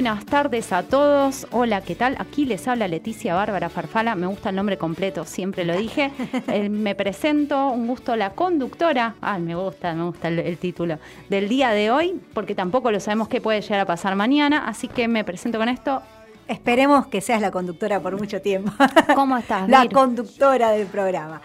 [0.00, 1.46] Buenas tardes a todos.
[1.50, 2.16] Hola, ¿qué tal?
[2.18, 4.14] Aquí les habla Leticia Bárbara Farfala.
[4.14, 6.10] Me gusta el nombre completo, siempre lo dije.
[6.48, 9.14] Eh, me presento, un gusto, la conductora.
[9.20, 10.98] Ay, me gusta, me gusta el, título.
[11.28, 14.66] Del día de hoy, porque tampoco lo sabemos qué puede llegar a pasar mañana.
[14.66, 16.00] Así que me presento con esto.
[16.48, 18.72] Esperemos que seas la conductora por mucho tiempo.
[19.14, 19.68] ¿Cómo estás?
[19.68, 21.42] la conductora del programa.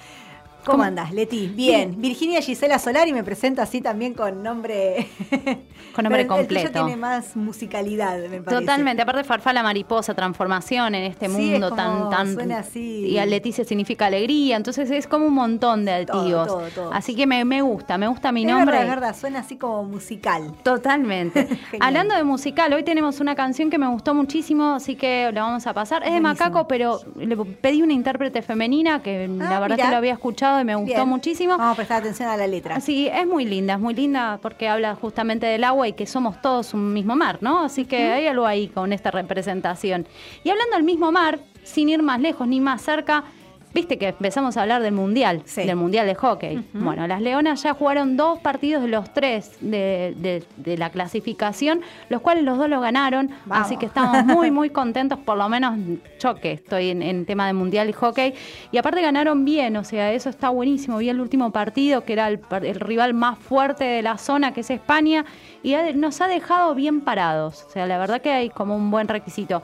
[0.65, 1.47] ¿Cómo, andas, Leti?
[1.47, 1.95] Bien.
[2.01, 5.07] Virginia Gisela Solari me presento así también con nombre.
[5.93, 6.67] Con nombre completo.
[6.67, 8.61] El tiene más musicalidad, me parece.
[8.61, 9.01] Totalmente.
[9.01, 12.09] Aparte, Farfala Mariposa, transformación en este mundo tan.
[12.09, 13.05] tan suena así.
[13.05, 14.57] Y Leticia significa alegría.
[14.57, 16.48] Entonces es como un montón de altivos.
[16.48, 18.81] Todo, todo, Así que me, gusta, me gusta mi nombre.
[18.81, 20.53] Es verdad, suena así como musical.
[20.63, 21.47] Totalmente.
[21.79, 25.65] Hablando de musical, hoy tenemos una canción que me gustó muchísimo, así que la vamos
[25.65, 26.03] a pasar.
[26.03, 29.97] Es de Macaco, pero le pedí una intérprete femenina que la ah, verdad que lo
[29.97, 31.57] había escuchado y me gustó muchísimo.
[31.57, 32.79] Vamos a prestar atención a la letra.
[32.79, 36.41] Sí, es muy linda, es muy linda porque habla justamente del agua y que somos
[36.41, 37.63] todos un mismo mar, ¿no?
[37.63, 40.07] Así que hay algo ahí con esta representación.
[40.43, 43.23] Y hablando del mismo mar, sin ir más lejos ni más cerca,
[43.76, 46.65] Viste que empezamos a hablar del Mundial, del Mundial de Hockey.
[46.71, 50.45] Bueno, las Leonas ya jugaron dos partidos de los tres de,
[50.77, 55.37] la clasificación, los cuales los dos lo ganaron, así que estamos muy, muy contentos, por
[55.37, 55.77] lo menos
[56.21, 58.34] yo que estoy en, tema de Mundial y Hockey.
[58.71, 60.99] Y aparte ganaron bien, o sea, eso está buenísimo.
[60.99, 62.40] Vi el último partido, que era el,
[62.79, 65.25] rival más fuerte de la zona, que es España,
[65.63, 67.66] y nos ha dejado bien parados.
[67.68, 69.63] O sea, la verdad que hay como un buen requisito.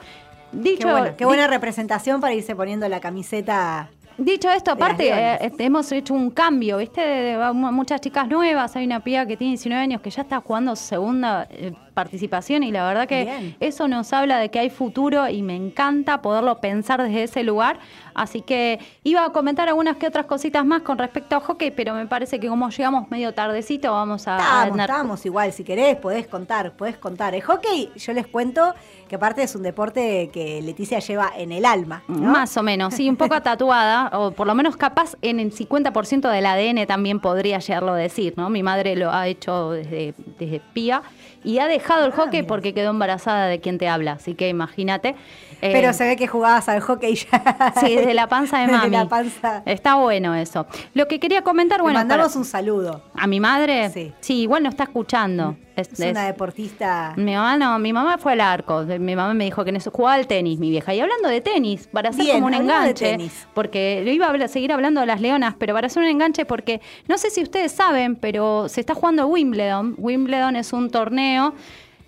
[0.52, 5.92] Dicho, qué buena representación para irse poniendo la camiseta Dicho esto, aparte, eh, este, hemos
[5.92, 7.38] hecho un cambio, ¿viste?
[7.54, 11.48] muchas chicas nuevas, hay una piba que tiene 19 años que ya está jugando segunda
[11.50, 15.56] eh, participación y la verdad que eso nos habla de que hay futuro y me
[15.56, 17.78] encanta poderlo pensar desde ese lugar.
[18.16, 21.94] Así que iba a comentar algunas que otras cositas más con respecto a hockey, pero
[21.94, 24.68] me parece que como llegamos medio tardecito, vamos a...
[24.82, 27.36] Estábamos, igual, si querés, podés contar, podés contar.
[27.36, 28.74] El hockey, yo les cuento
[29.08, 32.04] que aparte es un deporte que Leticia lleva en el alma.
[32.08, 36.30] Más o menos, sí, un poco tatuada, o por lo menos capaz en el 50%
[36.32, 38.50] del ADN también podría llegarlo a decir, ¿no?
[38.50, 41.04] Mi madre lo ha hecho desde, desde pía
[41.44, 45.16] y ha dejado el hockey porque quedó embarazada de quien te habla, así que imagínate.
[45.62, 47.74] Pero eh, se ve que jugabas al hockey ya.
[47.80, 48.82] Sí, desde la panza de mami.
[48.90, 49.64] Desde la panza.
[49.66, 50.66] Está bueno eso.
[50.94, 52.00] Lo que quería comentar, bueno.
[52.00, 53.04] Le mandamos un saludo.
[53.14, 53.90] ¿A mi madre?
[53.90, 54.12] Sí.
[54.20, 55.56] Sí, igual no está escuchando.
[55.76, 57.14] Es, una deportista.
[57.16, 58.84] Mi mamá no, mi mamá fue al arco.
[58.84, 60.94] Mi mamá me dijo que en eso jugaba al tenis, mi vieja.
[60.94, 63.18] Y hablando de tenis, para hacer como un enganche,
[63.54, 66.82] porque yo iba a seguir hablando de las leonas, pero para hacer un enganche, porque
[67.08, 69.96] no sé si ustedes saben, pero se está jugando Wimbledon.
[69.98, 71.54] Wimbledon es un torneo,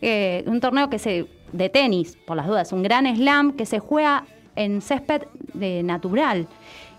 [0.02, 3.80] eh, un torneo que se de tenis, por las dudas, un gran slam que se
[3.80, 4.26] juega
[4.56, 6.48] en césped de natural.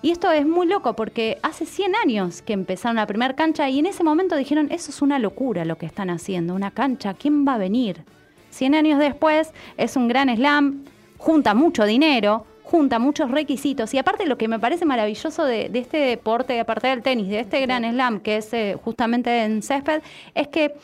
[0.03, 3.79] Y esto es muy loco porque hace 100 años que empezaron la primera cancha y
[3.79, 7.47] en ese momento dijeron, eso es una locura lo que están haciendo, una cancha, ¿quién
[7.47, 8.05] va a venir?
[8.51, 10.85] 100 años después es un gran slam,
[11.17, 15.99] junta mucho dinero, junta muchos requisitos y aparte lo que me parece maravilloso de, este
[15.99, 20.03] deporte, aparte del tenis, de este gran slam que es eh, justamente en césped,
[20.35, 20.75] es que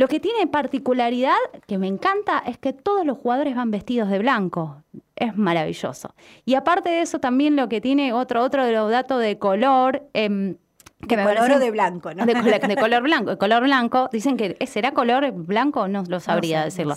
[0.00, 4.18] lo que tiene particularidad, que me encanta, es que todos los jugadores van vestidos de
[4.18, 4.82] blanco.
[5.14, 6.14] Es maravilloso.
[6.46, 10.08] Y aparte de eso, también lo que tiene otro, otro de los datos de color.
[10.14, 10.56] Eh,
[11.00, 12.26] de color o de blanco, ¿no?
[12.26, 12.34] De,
[12.76, 13.30] color blanco.
[13.30, 14.08] De color blanco.
[14.12, 16.96] Dicen que será color blanco, no lo sabría decirlo.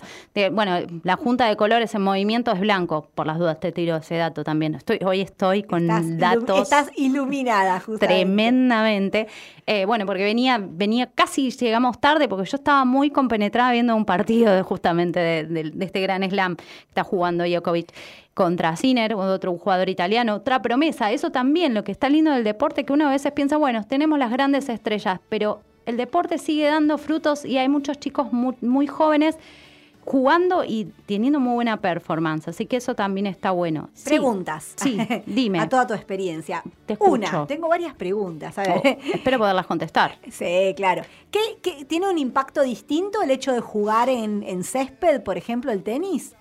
[0.52, 3.08] bueno, la junta de colores en movimiento es blanco.
[3.16, 4.76] Por las dudas te tiro ese dato también.
[4.76, 5.88] Estoy, hoy estoy con
[6.18, 6.62] datos.
[6.64, 8.08] estás iluminada, justamente.
[8.08, 9.28] Tremendamente.
[9.66, 14.06] Eh, bueno, porque venía, venía, casi llegamos tarde, porque yo estaba muy compenetrada viendo un
[14.06, 17.94] partido de, justamente de, de este gran slam que está jugando Djokovic
[18.34, 21.12] contra Sinner, otro jugador italiano, otra promesa.
[21.12, 24.18] Eso también, lo que está lindo del deporte, que uno a veces piensa, bueno, tenemos
[24.18, 29.38] las grandes estrellas, pero el deporte sigue dando frutos y hay muchos chicos muy, jóvenes
[30.06, 32.48] jugando y teniendo muy buena performance.
[32.48, 33.90] Así que eso también está bueno.
[34.04, 34.74] Preguntas.
[34.76, 35.60] Sí, dime.
[35.60, 36.62] A toda tu experiencia.
[36.86, 38.58] Te Una, tengo varias preguntas.
[38.58, 38.82] A ver.
[38.84, 40.18] Oh, espero poderlas contestar.
[40.30, 41.04] Sí, claro.
[41.32, 45.84] ¿Qué, tiene un impacto distinto el hecho de jugar en, en césped, por ejemplo, el
[45.84, 46.36] tenis?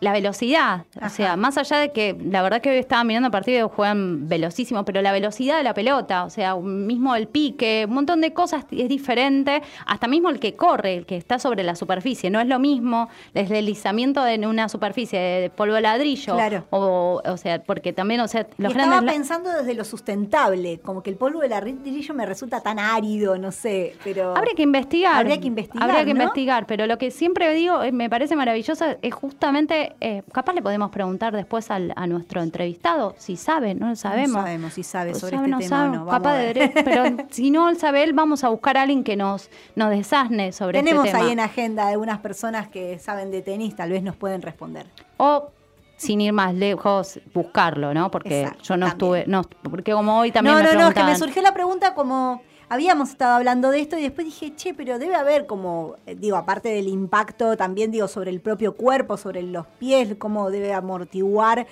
[0.00, 0.84] La velocidad.
[1.02, 4.84] O sea, más allá de que la verdad que hoy estaba mirando partidos juegan velocísimo,
[4.84, 8.64] pero la velocidad de la pelota, o sea, mismo el pique, un montón de cosas
[8.70, 12.46] es diferente, hasta mismo el que corre, el que está sobre la superficie, no es
[12.46, 16.34] lo mismo el deslizamiento de una superficie de polvo de ladrillo.
[16.34, 16.64] Claro.
[16.70, 21.10] O, o sea, porque también, o sea, los Estaba pensando desde lo sustentable, como que
[21.10, 24.36] el polvo de ladrillo me resulta tan árido, no sé, pero.
[24.36, 25.16] Habría que investigar.
[25.16, 25.88] Habría que investigar.
[25.88, 30.22] Habría que investigar, pero lo que siempre digo, eh, me parece maravilloso, es justamente eh,
[30.32, 34.36] capaz le podemos preguntar después a nuestro entrevistado si sabe, no lo sabemos.
[34.36, 36.06] No sabemos si sabe sobre este tema no.
[36.06, 39.90] Capaz de pero si no sabe él, vamos a buscar a alguien que nos, nos
[39.90, 41.24] desasne sobre Tenemos este tema.
[41.24, 44.86] Tenemos ahí en agenda algunas personas que saben de tenis, tal vez nos pueden responder.
[45.16, 45.50] O
[45.96, 48.10] sin ir más lejos, buscarlo, ¿no?
[48.10, 51.02] Porque yo no estuve, no, porque como hoy también no, me No, no, es que
[51.02, 54.98] me surgió la pregunta como habíamos estado hablando de esto y después dije, che, pero
[54.98, 59.42] debe haber como, eh, digo, aparte del impacto, también digo, sobre el propio cuerpo, sobre
[59.42, 61.66] los pies, cómo debe amortiguar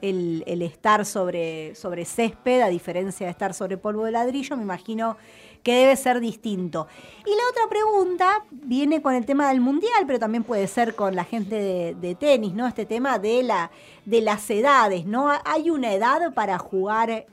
[0.00, 5.16] el, estar sobre, sobre césped, a diferencia de estar sobre polvo de ladrillo, me imagino
[5.62, 6.86] que debe ser distinto.
[7.26, 11.16] Y la otra pregunta viene con el tema del mundial, pero también puede ser con
[11.16, 12.68] la gente de, tenis, ¿no?
[12.68, 13.72] Este tema de, la,
[14.04, 15.30] de las edades, ¿no?
[15.44, 17.26] ¿Hay una edad para jugar eh,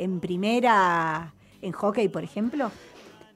[0.00, 1.34] en primera
[1.66, 2.70] en hockey, por ejemplo?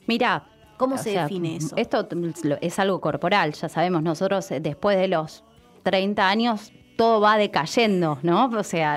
[0.07, 0.45] Mira,
[0.77, 1.77] ¿cómo se define eso?
[1.77, 2.09] Esto
[2.61, 5.45] es algo corporal, ya sabemos, nosotros eh, después de los
[5.83, 8.51] 30 años todo va decayendo, ¿no?
[8.55, 8.95] O sea,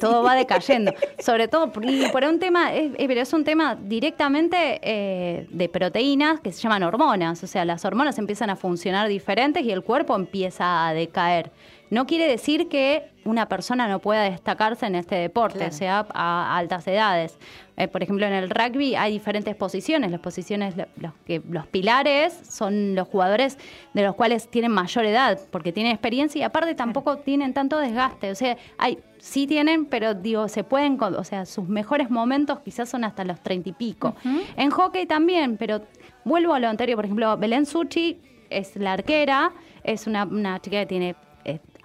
[0.00, 0.90] todo va decayendo.
[1.18, 6.50] Sobre todo por, por un tema, pero es un tema directamente eh, de proteínas que
[6.50, 7.44] se llaman hormonas.
[7.44, 11.52] O sea, las hormonas empiezan a funcionar diferentes y el cuerpo empieza a decaer.
[11.90, 16.86] No quiere decir que una persona no pueda destacarse en este deporte, sea a altas
[16.86, 17.38] edades.
[17.76, 20.10] Eh, por ejemplo, en el rugby hay diferentes posiciones.
[20.10, 23.58] Las posiciones, los, que, los pilares son los jugadores
[23.94, 28.30] de los cuales tienen mayor edad, porque tienen experiencia y aparte tampoco tienen tanto desgaste.
[28.30, 32.88] O sea, hay, sí tienen, pero digo, se pueden, o sea, sus mejores momentos quizás
[32.88, 34.14] son hasta los treinta y pico.
[34.56, 35.82] En hockey también, pero
[36.24, 36.96] vuelvo a lo anterior.
[36.96, 38.20] Por ejemplo, Belén Suchi
[38.50, 41.16] es la arquera, es una, una chica que tiene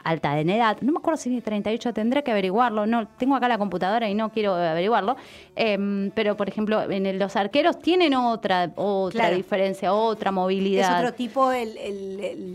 [0.10, 3.48] alta de edad, no me acuerdo si tiene 38, tendré que averiguarlo, no tengo acá
[3.48, 5.16] la computadora y no quiero averiguarlo,
[5.56, 11.00] em, pero por ejemplo, en los arqueros tienen otra otra diferencia, otra movilidad.
[11.00, 11.78] Es otro tipo el,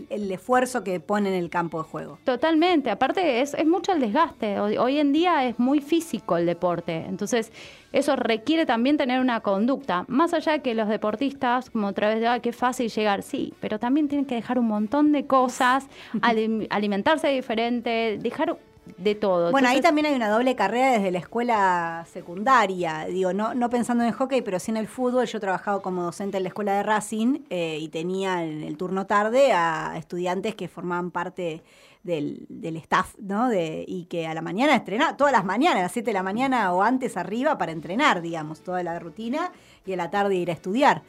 [0.09, 2.19] el, esfuerzo que pone en el campo de juego.
[2.23, 6.45] Totalmente, aparte es, es mucho el desgaste, hoy, hoy en día es muy físico el
[6.45, 7.51] deporte, entonces
[7.95, 10.03] eso requiere también tener una conducta.
[10.09, 13.79] Más allá de que los deportistas, como otra vez, ah, qué fácil llegar, sí, pero
[13.79, 15.87] también tienen que dejar un montón de cosas,
[16.21, 18.57] alimentarse diferente, dejar
[18.97, 19.51] de todo.
[19.51, 23.05] Bueno, ahí también hay una doble carrera desde la escuela secundaria.
[23.05, 25.25] Digo, no, no pensando en el hockey, pero sí en el fútbol.
[25.25, 28.77] Yo he trabajado como docente en la escuela de Racing eh, y tenía en el
[28.77, 31.63] turno tarde a estudiantes que formaban parte
[32.05, 33.49] del, del staff, ¿no?
[33.49, 36.21] De, y que a la mañana estrenaba, todas las mañanas, a las 7 de la
[36.21, 39.51] mañana o antes arriba para entrenar, digamos, toda la rutina
[39.85, 41.01] y a la tarde ir a estudiar.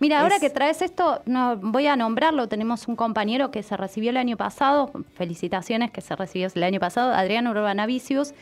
[0.00, 2.48] Mira, ahora que traes esto, no, voy a nombrarlo.
[2.48, 6.80] Tenemos un compañero que se recibió el año pasado, felicitaciones que se recibió el año
[6.80, 8.32] pasado, Adriano Urbanavicius,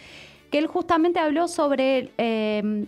[0.50, 2.86] que él justamente habló sobre, eh,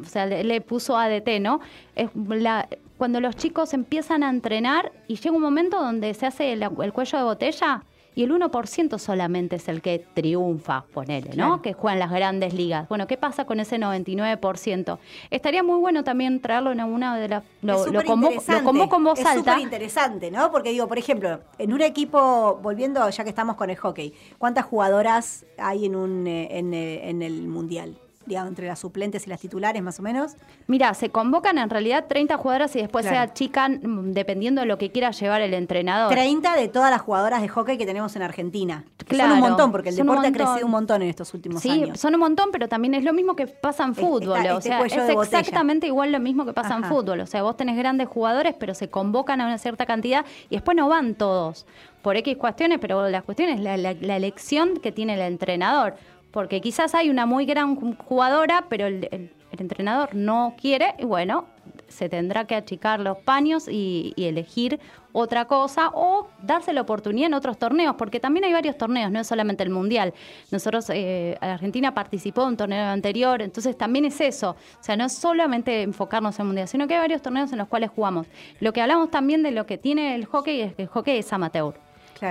[0.00, 1.60] o sea, le, puso ADT, ¿no?
[1.96, 2.68] Es la,
[2.98, 7.18] cuando los chicos empiezan a entrenar y llega un momento donde se hace el cuello
[7.18, 7.82] de botella,
[8.14, 11.62] y el 1% solamente es el que triunfa, ponele, ¿no?
[11.62, 12.88] Que juega en las grandes ligas.
[12.88, 14.98] Bueno, ¿qué pasa con ese 99%?
[15.30, 17.44] Estaría muy bueno también traerlo en alguna de las...
[17.62, 19.56] Lo, lo, convoco, lo con voz alta.
[19.56, 20.50] Es interesante, ¿no?
[20.50, 24.64] Porque digo, por ejemplo, en un equipo, volviendo ya que estamos con el hockey, ¿cuántas
[24.64, 27.96] jugadoras hay en, un, eh, en, eh, en el Mundial?
[28.38, 30.36] Entre las suplentes y las titulares más o menos?
[30.66, 34.78] Mira, se convocan en realidad 30 jugadoras y después se achican mm, dependiendo de lo
[34.78, 36.12] que quiera llevar el entrenador.
[36.12, 38.84] 30 de todas las jugadoras de hockey que tenemos en Argentina.
[39.06, 41.90] Claro, son un montón, porque el deporte ha crecido un montón en estos últimos años.
[41.92, 44.38] Sí, son un montón, pero también es lo mismo que pasa en fútbol.
[44.46, 47.20] o este sea, es exactamente igual lo mismo que pasa en fútbol.
[47.20, 50.76] O sea, vos tenés grandes jugadores, pero se convocan a una cierta cantidad y después
[50.76, 51.66] no van todos
[52.02, 55.94] por X cuestiones, pero la cuestión es la, la elección que tiene el entrenador
[56.30, 61.46] porque quizás hay una muy gran jugadora, pero el, entrenador no quiere, y bueno,
[61.88, 64.78] se tendrá que achicar los paños y, elegir
[65.12, 69.20] otra cosa o darse la oportunidad en otros torneos, porque también hay varios torneos, no
[69.20, 70.14] es solamente el Mundial.
[70.52, 74.50] Nosotros, eh, Argentina participó en un torneo anterior, entonces también es eso.
[74.50, 77.58] O sea, no es solamente enfocarnos en el Mundial, sino que hay varios torneos en
[77.58, 78.28] los cuales jugamos.
[78.60, 81.32] Lo que hablamos también de lo que tiene el hockey es que el hockey es
[81.32, 81.74] amateur.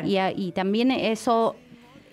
[0.05, 1.55] Y, y también eso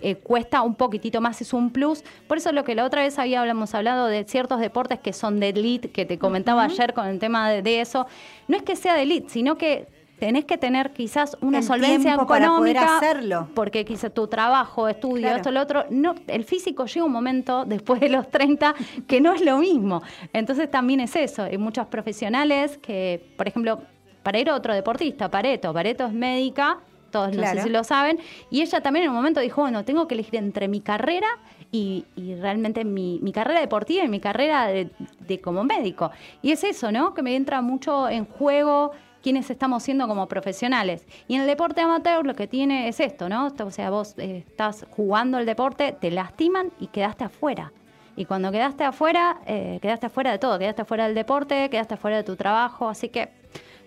[0.03, 2.05] eh, cuesta un poquitito más, es un plus.
[2.27, 5.51] Por eso lo que la otra vez habíamos hablado de ciertos deportes que son de
[5.51, 8.07] elite, que te comentaba ayer con el tema de, eso,
[8.49, 9.89] no es que sea de elite, sino que
[10.19, 13.49] tenés que tener quizás una solvencia económica para poder hacerlo.
[13.55, 18.01] Porque quizás tu trabajo, estudio, esto, lo otro, no, el físico llega un momento después
[18.01, 18.75] de los 30
[19.07, 20.03] que no es lo mismo.
[20.33, 21.43] Entonces también es eso.
[21.43, 23.81] Hay muchos profesionales que, por ejemplo,
[24.23, 26.79] para ir a otro deportista, Pareto, Pareto es médica,
[27.17, 28.19] todos no sé si lo saben,
[28.51, 31.29] y ella también en un momento dijo, bueno, tengo que elegir entre mi carrera
[31.73, 32.05] y,
[32.41, 36.11] realmente mi, carrera deportiva y mi carrera de, de como médico.
[36.43, 37.15] Y es eso, ¿no?
[37.15, 38.93] Que me entra mucho en juego
[39.23, 41.05] quienes estamos siendo como profesionales.
[41.27, 43.49] Y en el deporte amateur lo que tiene es esto, ¿no?
[43.59, 47.73] O sea, vos eh, estás jugando el deporte, te lastiman y quedaste afuera.
[48.15, 52.19] Y cuando quedaste afuera, eh, quedaste afuera de todo, quedaste afuera del deporte, quedaste afuera
[52.19, 53.31] de tu trabajo, así que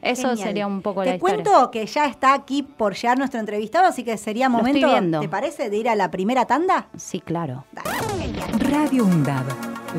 [0.01, 1.37] eso sería un poco la historia.
[1.37, 5.29] Te cuento que ya está aquí por llegar nuestro entrevistado, así que sería momento, ¿te
[5.29, 6.87] parece, de ir a la primera tanda?
[6.97, 7.65] Sí, claro.
[8.59, 9.45] Radio UNDAB,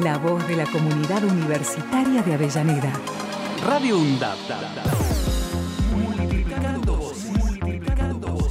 [0.02, 2.92] la voz de la comunidad universitaria de Avellaneda.
[3.66, 4.36] Radio UNDAB.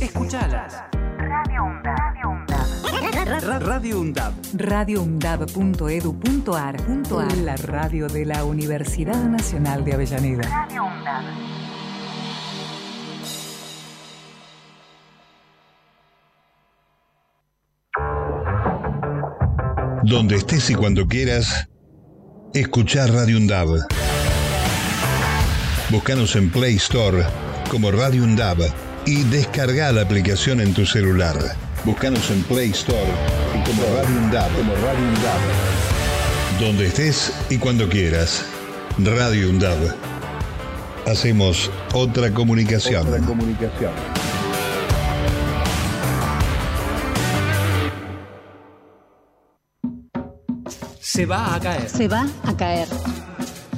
[0.01, 0.83] Escuchalas.
[1.17, 1.95] Radio UNDAB.
[1.97, 2.29] Radio
[3.29, 4.33] UNDAB.
[4.55, 6.75] radioundab.edu.ar.
[7.43, 10.49] La radio de la Universidad Nacional de Avellaneda.
[10.49, 11.23] Radio UNDAB.
[20.03, 21.69] Donde estés y cuando quieras,
[22.55, 23.77] escuchar Radio UNDAB.
[25.91, 27.23] Búscanos en Play Store
[27.69, 28.73] como Radio UNDAB
[29.05, 31.35] y descarga la aplicación en tu celular.
[31.85, 32.99] Búscanos en Play Store
[33.55, 36.59] y como Radio UNDAB, como Radio UNDAB.
[36.59, 38.45] Donde estés y cuando quieras.
[38.97, 39.95] Radio UNDAB.
[41.07, 43.07] Hacemos otra comunicación.
[43.07, 43.93] Otra comunicación.
[50.99, 51.89] Se va a caer.
[51.89, 52.87] Se va a caer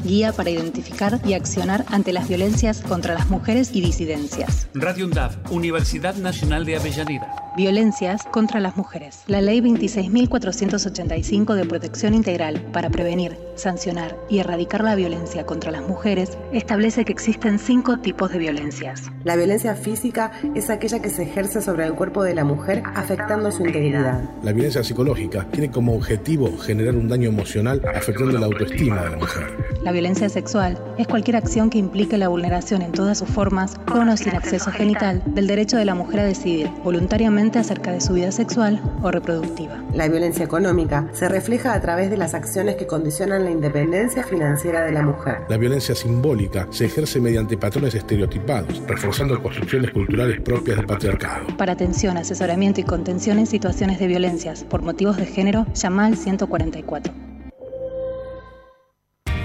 [0.03, 4.67] guía para identificar y accionar ante las violencias contra las mujeres y disidencias.
[4.73, 7.50] Radio UNDAV, Universidad Nacional de Avellaneda.
[7.57, 9.23] Violencias contra las mujeres.
[9.27, 15.81] La Ley 26.485 de Protección Integral para prevenir, sancionar y erradicar la violencia contra las
[15.81, 19.11] mujeres establece que existen cinco tipos de violencias.
[19.25, 23.51] La violencia física es aquella que se ejerce sobre el cuerpo de la mujer afectando
[23.51, 24.21] su integridad.
[24.43, 29.17] La violencia psicológica tiene como objetivo generar un daño emocional afectando la autoestima de la
[29.17, 29.71] mujer.
[29.83, 34.07] La violencia sexual es cualquier acción que implique la vulneración en todas sus formas, con
[34.07, 38.13] o sin acceso genital, del derecho de la mujer a decidir voluntariamente acerca de su
[38.13, 39.83] vida sexual o reproductiva.
[39.93, 44.85] La violencia económica se refleja a través de las acciones que condicionan la independencia financiera
[44.85, 45.39] de la mujer.
[45.49, 51.47] La violencia simbólica se ejerce mediante patrones estereotipados, reforzando construcciones culturales propias del patriarcado.
[51.57, 56.17] Para atención, asesoramiento y contención en situaciones de violencias por motivos de género, llama al
[56.17, 57.13] 144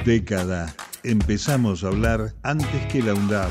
[0.07, 0.73] década
[1.03, 3.51] empezamos a hablar antes que la UNDAB,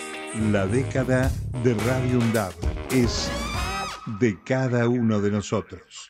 [0.39, 1.29] La década
[1.61, 2.53] de Radio UNDAB
[2.91, 3.29] es
[4.21, 6.09] de cada uno de nosotros.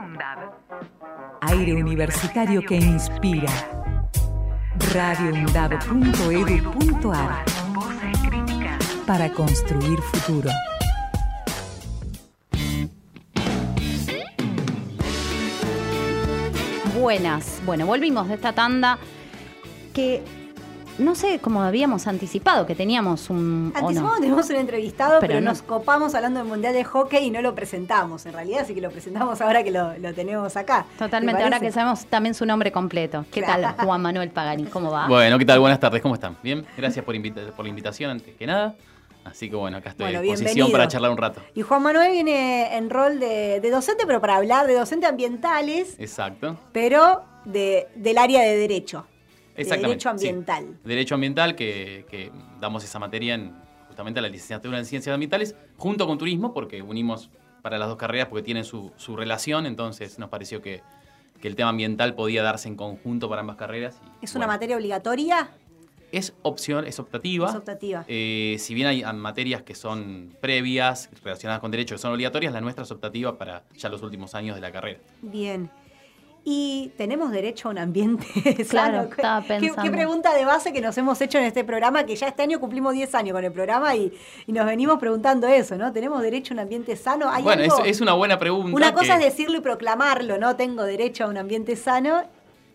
[1.43, 3.49] Aire universitario que inspira.
[4.93, 7.45] radioundab.edu.ar
[9.07, 10.51] Para construir futuro.
[16.99, 17.59] Buenas.
[17.65, 18.99] Bueno, volvimos de esta tanda
[19.95, 20.23] que
[20.97, 23.71] no sé cómo habíamos anticipado que teníamos un.
[23.75, 27.41] Anticipamos que teníamos un entrevistado, pero, nos copamos hablando del Mundial de Hockey y no
[27.41, 30.85] lo presentamos, en realidad, así que lo presentamos ahora que lo, tenemos acá.
[30.97, 33.25] Totalmente, ahora que sabemos también su nombre completo.
[33.31, 34.65] ¿Qué tal, Juan Manuel Pagani?
[34.65, 35.07] ¿Cómo va?
[35.07, 35.59] Bueno, ¿qué tal?
[35.59, 36.37] Buenas tardes, ¿cómo están?
[36.43, 37.15] Bien, gracias por,
[37.55, 38.75] por la invitación antes que nada.
[39.23, 41.41] Así que bueno, acá estoy a disposición para charlar un rato.
[41.53, 45.95] Y Juan Manuel viene en rol de, docente, pero para hablar de docente ambientales.
[45.99, 46.57] Exacto.
[46.71, 49.05] Pero de, del área de derecho.
[49.55, 50.79] Derecho ambiental.
[50.83, 53.53] Derecho ambiental, que, damos esa materia en,
[53.87, 57.29] justamente a la licenciatura en Ciencias Ambientales, junto con Turismo, porque unimos
[57.61, 60.81] para las dos carreras porque tienen su, su relación, entonces nos pareció que,
[61.39, 64.01] que, el tema ambiental podía darse en conjunto para ambas carreras.
[64.21, 65.51] ¿Es una materia obligatoria?
[66.11, 67.49] Es opción, es optativa.
[67.49, 68.03] Es optativa.
[68.07, 72.59] Eh, si bien hay materias que son previas, relacionadas con derecho, que son obligatorias, la
[72.59, 74.99] nuestra es optativa para ya los últimos años de la carrera.
[75.21, 75.69] Bien.
[76.43, 78.25] Y tenemos derecho a un ambiente
[78.69, 79.45] claro, sano.
[79.47, 82.41] ¿Qué, ¿Qué, pregunta de base que nos hemos hecho en este programa, que ya este
[82.41, 84.11] año cumplimos 10 años con el programa y,
[84.47, 85.93] nos venimos preguntando eso, ¿no?
[85.93, 87.29] ¿Tenemos derecho a un ambiente sano?
[87.29, 88.75] ¿Hay bueno, es, una buena pregunta.
[88.75, 90.55] Una cosa es decirlo y proclamarlo, ¿no?
[90.55, 92.23] Tengo derecho a un ambiente sano.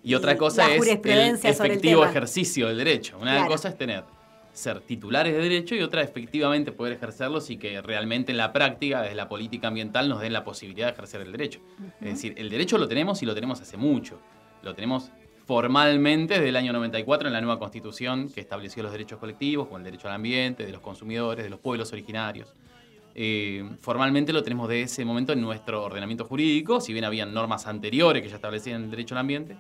[0.05, 3.19] Y, otra cosa es el efectivo ejercicio del derecho.
[3.21, 4.05] Una cosa es tener
[4.57, 9.03] ser titulares de derecho y otra efectivamente poder ejercerlos y que realmente en la práctica,
[9.03, 11.61] desde la política ambiental, nos den la posibilidad de ejercer el derecho.
[12.01, 14.19] Es decir, el derecho lo tenemos y lo tenemos hace mucho.
[14.63, 15.13] Lo tenemos
[15.47, 19.77] formalmente desde el año 94 en la nueva constitución que estableció los derechos colectivos, como
[19.77, 22.55] el derecho al ambiente, de los consumidores, de los pueblos originarios.
[23.15, 27.67] Eh, formalmente lo tenemos de ese momento en nuestro ordenamiento jurídico, si bien habían normas
[27.67, 29.57] anteriores que ya establecían el derecho al ambiente,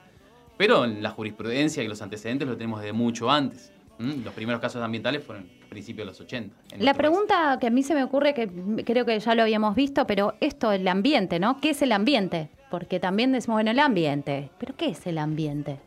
[0.57, 3.73] pero en la jurisprudencia y los antecedentes lo tenemos desde mucho antes.
[3.99, 6.55] Mm, los primeros casos ambientales fueron a principios de los 80.
[6.79, 8.49] La pregunta que a mí se me ocurre, que
[8.85, 11.61] creo que ya lo habíamos visto, pero esto, el ambiente, ¿no?
[11.61, 12.51] ¿Qué es el ambiente?
[12.71, 14.51] Porque también decimos, bueno, el ambiente.
[14.59, 15.79] ¿Pero qué es el ambiente?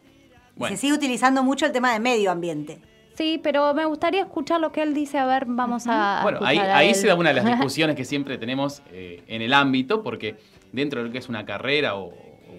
[0.68, 2.80] Se sigue utilizando mucho el tema de medio ambiente.
[3.13, 5.18] Sí, pero me gustaría escuchar lo que él dice.
[5.18, 6.22] A ver, vamos a.
[6.24, 10.04] Bueno, ahí, se da una de las discusiones que siempre tenemos eh, en el ámbito,
[10.04, 10.38] porque
[10.72, 12.13] dentro de lo que es una carrera o,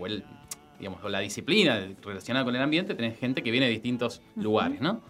[0.06, 0.22] el,
[0.78, 4.80] digamos, o la disciplina relacionada con el ambiente, tenés gente que viene de distintos lugares,
[4.80, 5.00] ¿no?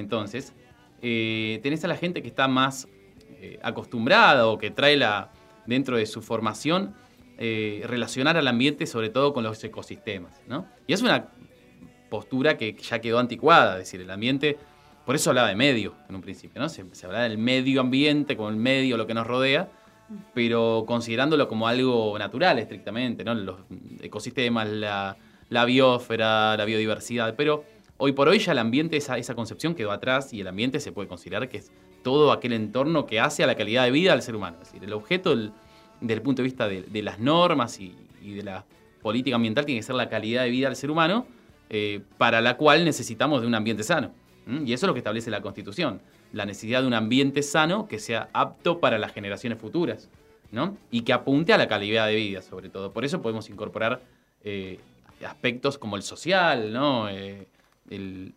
[0.00, 0.54] Entonces,
[1.02, 2.88] eh, tenés a la gente que está más
[3.40, 5.30] eh, acostumbrada o que trae la,
[5.66, 6.94] dentro de su formación
[7.38, 10.42] eh, relacionar al ambiente sobre todo con los ecosistemas.
[10.46, 10.66] ¿no?
[10.86, 11.28] Y es una
[12.10, 14.58] postura que ya quedó anticuada, es decir, el ambiente,
[15.06, 16.68] por eso hablaba de medio en un principio, ¿no?
[16.68, 19.70] se, hablaba del medio ambiente como el medio, lo que nos rodea,
[20.34, 23.32] pero considerándolo como algo natural estrictamente, ¿no?
[23.34, 23.56] los
[24.02, 25.16] ecosistemas, la,
[25.48, 27.64] la biosfera, la biodiversidad, pero
[28.02, 30.90] Hoy por hoy ya el ambiente, esa, esa concepción quedó atrás y el ambiente se
[30.90, 31.70] puede considerar que es
[32.02, 34.56] todo aquel entorno que hace a la calidad de vida del ser humano.
[34.62, 38.64] Es decir, el objeto desde el punto de vista de, las normas y, de la
[39.02, 41.26] política ambiental tiene que ser la calidad de vida del ser humano,
[41.68, 44.12] eh, para la cual necesitamos de un ambiente sano.
[44.46, 46.00] Y eso es lo que establece la Constitución,
[46.32, 50.08] la necesidad de un ambiente sano que sea apto para las generaciones futuras,
[50.52, 50.78] ¿no?
[50.90, 52.94] Y que apunte a la calidad de vida, sobre todo.
[52.94, 54.00] Por eso podemos incorporar
[54.42, 54.80] eh,
[55.22, 57.10] aspectos como el social, ¿no?
[57.10, 57.46] Eh,
[57.88, 58.34] el,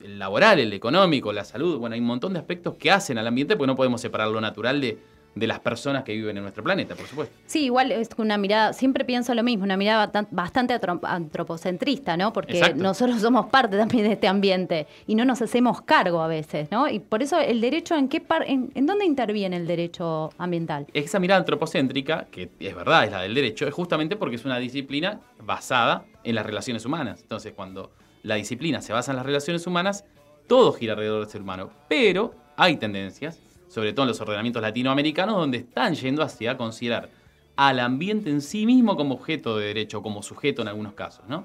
[0.00, 1.78] laboral, el económico, la salud.
[1.78, 4.40] Bueno, hay un montón de aspectos que hacen al ambiente porque no podemos separar lo
[4.40, 4.98] natural de,
[5.34, 7.34] las personas que viven en nuestro planeta, por supuesto.
[7.46, 12.32] Sí, igual es una mirada, siempre pienso lo mismo, una mirada bastante antropocentrista, ¿no?
[12.32, 16.70] Porque nosotros somos parte también de este ambiente y no nos hacemos cargo a veces,
[16.70, 16.88] ¿no?
[16.88, 20.86] Y por eso el derecho, ¿en qué par en, en, dónde interviene el derecho ambiental?
[20.94, 24.58] Esa mirada antropocéntrica, que es verdad, es la del derecho, es justamente porque es una
[24.58, 27.20] disciplina basada en las relaciones humanas.
[27.22, 27.90] Entonces, cuando
[28.24, 30.04] la disciplina se basa en las relaciones humanas,
[30.48, 31.70] todo gira alrededor del ser humano.
[31.88, 37.10] Pero hay tendencias, sobre todo en los ordenamientos latinoamericanos, donde están yendo hacia considerar
[37.56, 41.44] al ambiente en sí mismo como objeto de derecho, como sujeto en algunos casos, ¿no?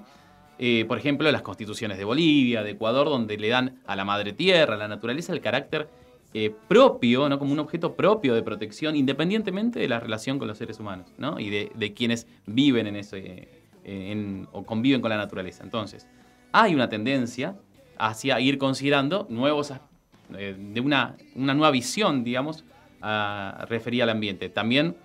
[0.57, 4.33] Eh, por ejemplo, las constituciones de Bolivia, de Ecuador, donde le dan a la madre
[4.33, 5.87] tierra, a la naturaleza, el carácter
[6.33, 7.39] eh, propio, ¿no?
[7.39, 11.39] como un objeto propio de protección, independientemente de la relación con los seres humanos ¿no?
[11.39, 13.47] y de, quienes viven en ese,
[13.85, 15.63] eh, o conviven con la naturaleza.
[15.63, 16.07] Entonces,
[16.51, 17.55] hay una tendencia
[17.97, 19.73] hacia ir considerando nuevos,
[20.37, 22.63] eh, de una, una, nueva visión, digamos,
[23.01, 24.49] a, referir al ambiente.
[24.49, 24.95] También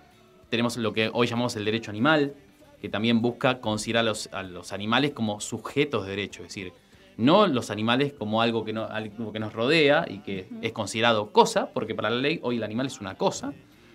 [0.49, 2.33] tenemos lo que hoy llamamos el derecho animal,
[2.81, 6.73] que también busca considerar a los, a los animales como sujetos de derecho, es decir,
[7.17, 11.31] no los animales como algo que, no, algo que nos rodea y que es considerado
[11.31, 13.53] cosa, porque para la ley hoy el animal es una cosa,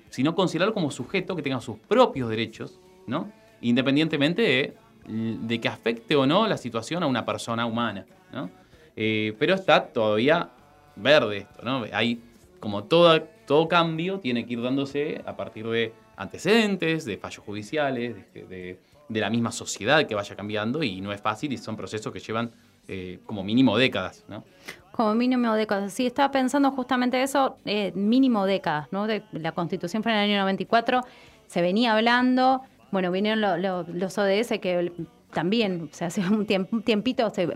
[0.08, 3.30] sino considerarlo como sujeto que tenga sus propios derechos, ¿no?
[3.60, 4.74] Independientemente de
[5.06, 8.50] de que afecte o no la situación a una persona humana, ¿no?
[8.96, 10.50] Eh, pero está todavía
[10.96, 11.84] verde esto, ¿no?
[11.92, 12.20] Hay
[12.60, 18.14] como todo, todo cambio tiene que ir dándose a partir de antecedentes, de fallos judiciales,
[18.34, 22.20] de, la misma sociedad que vaya cambiando y no es fácil y son procesos que
[22.20, 22.52] llevan
[22.86, 24.44] eh, como mínimo décadas, ¿no?
[24.92, 25.92] Como mínimo décadas.
[25.92, 29.06] Sí, estaba pensando justamente eso, eh, mínimo décadas, ¿no?
[29.32, 31.00] La Constitución fue en el año 94,
[31.46, 34.92] se venía hablando, bueno, vinieron los ODS que
[35.32, 37.46] también, o sea, hace un, tiempito se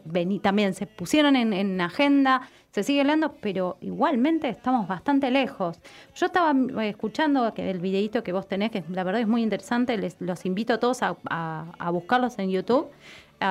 [0.43, 5.81] también se pusieron en, agenda, se sigue hablando, pero igualmente estamos bastante lejos.
[6.15, 9.97] Yo estaba eh, escuchando el videito que vos tenés, que la verdad es muy interesante,
[9.99, 12.89] les, los invito a todos a, buscarlos en YouTube.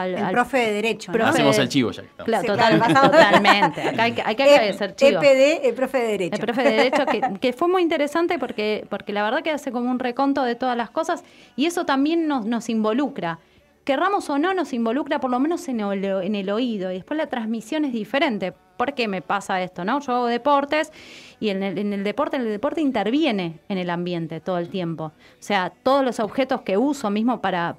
[0.06, 1.12] El profe de Derecho.
[1.24, 2.04] Hacemos el chivo ya.
[2.26, 3.82] Claro, totalmente.
[3.82, 5.22] Acá hay, hay que agradecer chivo.
[5.22, 6.36] EPD, el profe de Derecho.
[6.36, 9.72] El profe de Derecho, que, que, fue muy interesante porque, porque la verdad que hace
[9.72, 11.24] como un reconto de todas las cosas
[11.56, 13.40] y eso también nos, nos involucra
[13.84, 17.86] querramos o no, nos involucra por lo menos en el, oído y después la transmisión
[17.86, 18.54] es diferente.
[18.78, 19.86] ¿Por qué me pasa esto?
[19.86, 20.00] ¿no?
[20.00, 20.92] Yo hago deportes
[21.40, 25.06] y en el, deporte, el deporte interviene en el ambiente todo el tiempo.
[25.06, 27.78] O sea, todos los objetos que uso mismo para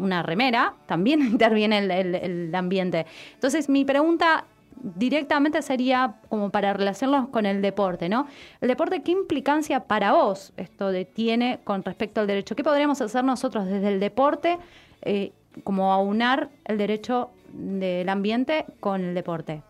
[0.00, 3.06] una remera, también interviene el, el ambiente.
[3.34, 4.44] Entonces, mi pregunta
[4.82, 8.26] directamente sería como para relacionarnos con el deporte, ¿no?
[8.62, 12.56] El deporte, ¿qué implicancia para vos esto tiene con respecto al derecho?
[12.56, 14.58] ¿Qué podríamos hacer nosotros desde el deporte
[15.02, 15.32] eh,
[15.64, 19.62] como aunar el derecho del ambiente con el deporte.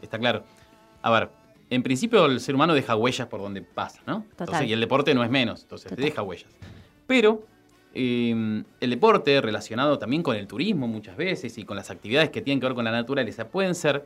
[0.00, 0.44] Está claro.
[1.02, 1.30] A ver,
[1.70, 4.24] en principio el ser humano deja huellas por donde pasa, ¿no?
[4.64, 6.50] y el deporte no es menos, entonces deja huellas.
[7.06, 7.42] Pero
[7.94, 12.42] em, el deporte relacionado también con el turismo muchas veces y con las actividades que
[12.42, 14.04] tienen que ver con la naturaleza pueden ser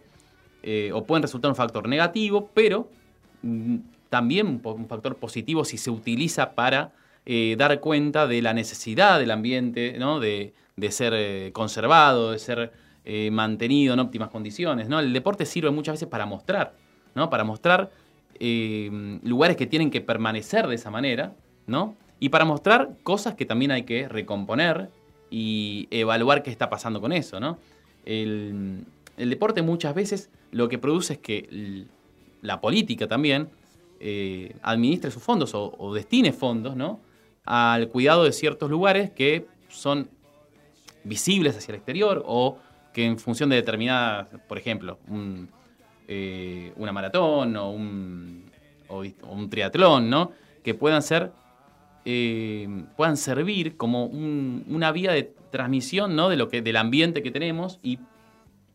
[0.63, 2.89] eh, o pueden resultar un factor negativo, pero
[3.43, 3.77] mm,
[4.11, 6.93] también un factor positivo si se utiliza para
[7.27, 10.21] eh, dar cuenta de la necesidad del ambiente, ¿no?
[10.21, 12.73] de, de ser eh, conservado, de ser
[13.33, 14.87] mantenido en óptimas condiciones.
[14.87, 15.01] ¿no?
[15.01, 16.75] El deporte sirve muchas veces para mostrar,
[17.15, 17.31] ¿no?
[17.31, 17.91] para mostrar
[18.41, 21.33] eh, lugares que tienen que permanecer de esa manera,
[21.67, 21.97] ¿no?
[22.21, 24.91] Y para mostrar cosas que también hay que recomponer
[25.31, 27.39] y evaluar qué está pasando con eso.
[27.41, 27.59] ¿no?
[28.05, 28.85] El,
[29.17, 31.87] deporte muchas veces lo que produce es que
[32.43, 33.49] la política también
[34.63, 37.01] administre sus fondos o, o destine fondos ¿no?
[37.45, 40.09] al cuidado de ciertos lugares que son
[41.05, 42.59] visibles hacia el exterior o
[42.93, 44.99] que en función de determinadas, por ejemplo,
[46.07, 48.45] eh, una maratón o un,
[48.89, 50.33] un, triatlón, ¿no?
[50.63, 51.33] Que puedan ser,
[52.05, 56.29] eh, puedan servir como una vía de transmisión, ¿no?
[56.29, 57.99] De lo que, del ambiente que tenemos y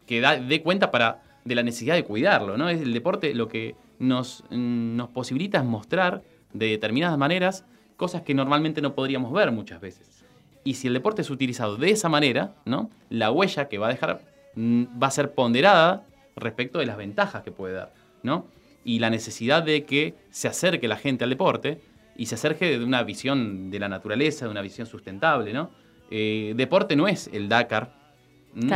[0.06, 2.70] que dé cuenta para, de la necesidad de cuidarlo, ¿no?
[2.70, 7.66] Es el deporte lo que nos, nos posibilita es mostrar de determinadas maneras
[7.98, 10.24] cosas que normalmente no podríamos ver muchas veces.
[10.64, 12.90] Y si el deporte es utilizado de esa manera, ¿no?
[13.10, 14.22] la huella que va a dejar
[14.56, 16.06] mm, va a ser ponderada
[16.36, 17.94] respecto de las ventajas que puede dar.
[18.24, 18.46] ¿no?
[18.86, 21.80] Y la necesidad de que se acerque la gente al deporte
[22.16, 25.54] y se acerque de una visión de la naturaleza, de una visión sustentable.
[25.54, 25.72] ¿no?
[26.12, 28.02] Eh, deporte no es el Dakar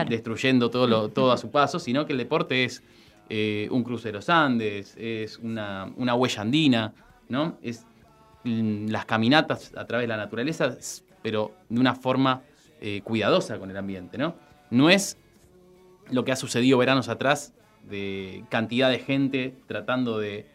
[0.10, 2.82] destruyendo todo, todo a su paso, sino que el deporte es
[3.30, 6.93] eh, un cruce de los Andes, es una, una huella andina,
[7.30, 7.58] ¿no?
[7.62, 7.86] es
[8.43, 10.76] mm, las caminatas a través de la naturaleza
[11.21, 12.41] pero de una forma
[12.80, 14.36] eh, cuidadosa con el ambiente, ¿no?
[14.69, 15.17] No es
[16.10, 17.54] lo que ha sucedido veranos atrás
[17.89, 20.45] de cantidad de gente tratando de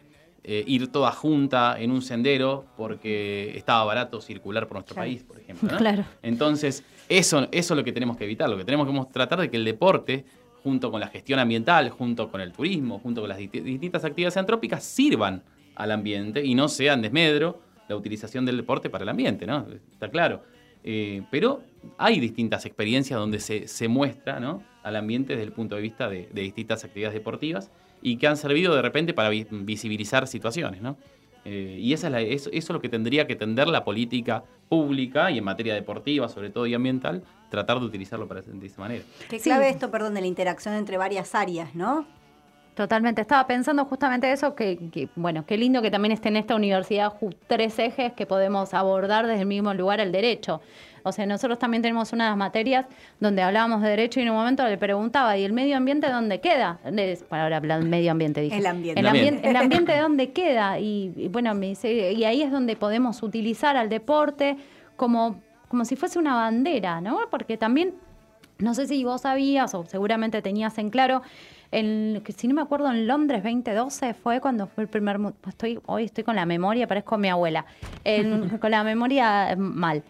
[0.43, 5.39] eh, ir toda junta en un sendero porque estaba barato circular por nuestro país, por
[5.39, 5.71] ejemplo.
[5.71, 5.77] ¿no?
[5.77, 6.05] Claro.
[6.21, 9.49] Entonces, eso, eso es lo que tenemos que evitar, lo que tenemos que tratar de
[9.49, 10.25] que el deporte,
[10.63, 14.83] junto con la gestión ambiental, junto con el turismo, junto con las distintas actividades antrópicas,
[14.83, 15.43] sirvan
[15.75, 19.65] al ambiente y no sean desmedro la utilización del deporte para el ambiente, ¿no?
[19.91, 20.43] Está claro.
[20.83, 21.63] Eh, pero
[21.97, 26.83] hay distintas experiencias donde se, muestra al ambiente desde el punto de vista de, distintas
[26.83, 27.71] actividades deportivas
[28.03, 30.81] y que han servido de repente para visibilizar situaciones.
[31.45, 35.37] Eh, y esa es eso, es lo que tendría que tender la política pública y
[35.39, 39.03] en materia deportiva, sobre todo y ambiental, tratar de utilizarlo para, de esa manera.
[39.29, 42.05] Qué clave esto, perdón, de la interacción entre varias áreas, ¿no?
[42.75, 47.13] Totalmente, estaba pensando justamente eso, que, bueno, qué lindo que también esté en esta universidad
[47.47, 50.59] tres ejes que podemos abordar desde el mismo lugar el derecho.
[51.03, 52.85] O sea, nosotros también tenemos unas materias
[53.19, 56.39] donde hablábamos de derecho y en un momento le preguntaba, ¿y el medio ambiente dónde
[56.39, 56.79] queda?
[57.29, 58.57] Para ahora hablar medio ambiente, dije.
[58.57, 58.99] El ambiente.
[58.99, 60.79] El, ambiente, el ambiente dónde queda.
[60.79, 64.57] Y, bueno, me dice, y ahí es donde podemos utilizar al deporte
[64.95, 67.19] como, como si fuese una bandera, ¿no?
[67.29, 67.95] Porque también,
[68.59, 71.21] no sé si vos sabías o seguramente tenías en claro
[71.71, 75.19] que si no me acuerdo, en Londres 2012 fue cuando fue el primer...
[75.47, 77.65] Estoy, hoy estoy con la memoria, parezco mi abuela,
[78.61, 80.03] con la memoria mal.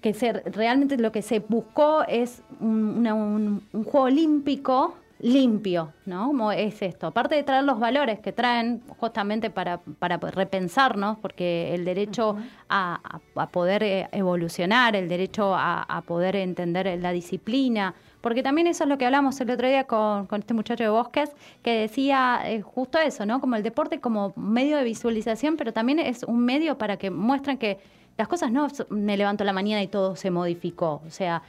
[0.00, 0.12] Que
[0.46, 6.28] realmente lo que se buscó es un, juego olímpico limpio, ¿no?
[6.28, 7.08] Como es esto.
[7.08, 12.36] Aparte de traer los valores que traen justamente para, para repensarnos, porque el derecho
[12.70, 13.20] a,
[13.52, 18.88] poder eh, evolucionar, el derecho a, a poder entender la disciplina, porque también eso es
[18.88, 21.30] lo que hablamos el otro día con, este muchacho de Bosques,
[21.62, 23.40] que decía eh, justo eso, ¿no?
[23.40, 27.56] Como el deporte como medio de visualización, pero también es un medio para que muestren
[27.56, 27.78] que,
[28.16, 31.02] las cosas no me levanto la mañana y todo se modificó.
[31.06, 31.42] O sea,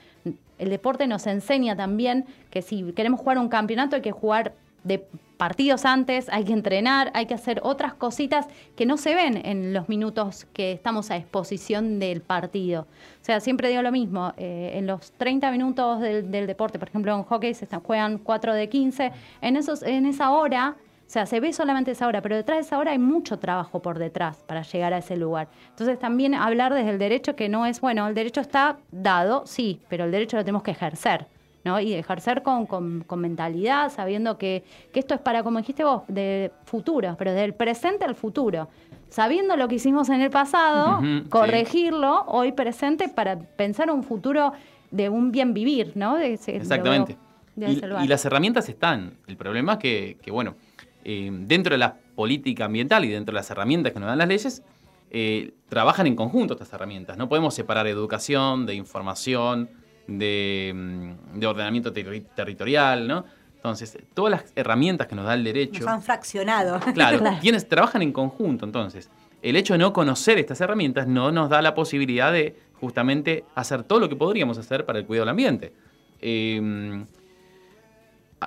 [0.57, 5.05] el deporte nos enseña también que si queremos jugar un campeonato hay que jugar de
[5.37, 8.45] partidos antes, hay que entrenar, hay que hacer otras cositas
[8.75, 12.81] que no se ven en los minutos que estamos a exposición del partido.
[13.21, 17.15] O sea, siempre digo lo mismo, eh, en los 30 minutos del, deporte, por ejemplo
[17.15, 20.75] en hockey se juegan 4 de 15, en, esos, en esa hora
[21.11, 23.81] o sea, se ve solamente esa hora, pero detrás de esa hora hay mucho trabajo
[23.81, 25.49] por detrás para llegar a ese lugar.
[25.71, 29.81] Entonces también hablar desde el derecho que no es, bueno, el derecho está dado, sí,
[29.89, 31.27] pero el derecho lo tenemos que ejercer.
[31.65, 31.81] ¿no?
[31.81, 36.53] Y ejercer con, con, mentalidad, sabiendo que, que, esto es para, como dijiste vos, de
[36.63, 38.69] futuro, pero del presente al futuro.
[39.09, 44.53] Sabiendo lo que hicimos en el pasado, corregirlo hoy presente para pensar un futuro
[44.91, 46.17] de un bien vivir, ¿no?
[46.17, 47.17] Exactamente.
[47.57, 49.17] y, y, las herramientas están.
[49.27, 50.55] El problema es que, que bueno,
[51.03, 54.27] eh, dentro de la política ambiental y dentro de las herramientas que nos dan las
[54.27, 54.63] leyes,
[55.09, 57.17] eh, trabajan en conjunto estas herramientas.
[57.17, 59.69] No podemos separar educación de información,
[60.07, 63.25] de, mm, ordenamiento territorial, ¿no?
[63.55, 65.81] Entonces, todas las herramientas que nos da el derecho...
[65.81, 66.79] Nos han fraccionado.
[66.93, 68.65] Claro, quienes trabajan en conjunto.
[68.65, 69.09] Entonces,
[69.41, 73.83] el hecho de no conocer estas herramientas no nos da la posibilidad de justamente hacer
[73.83, 75.73] todo lo que podríamos hacer para el cuidado del ambiente.
[76.21, 77.05] Eh,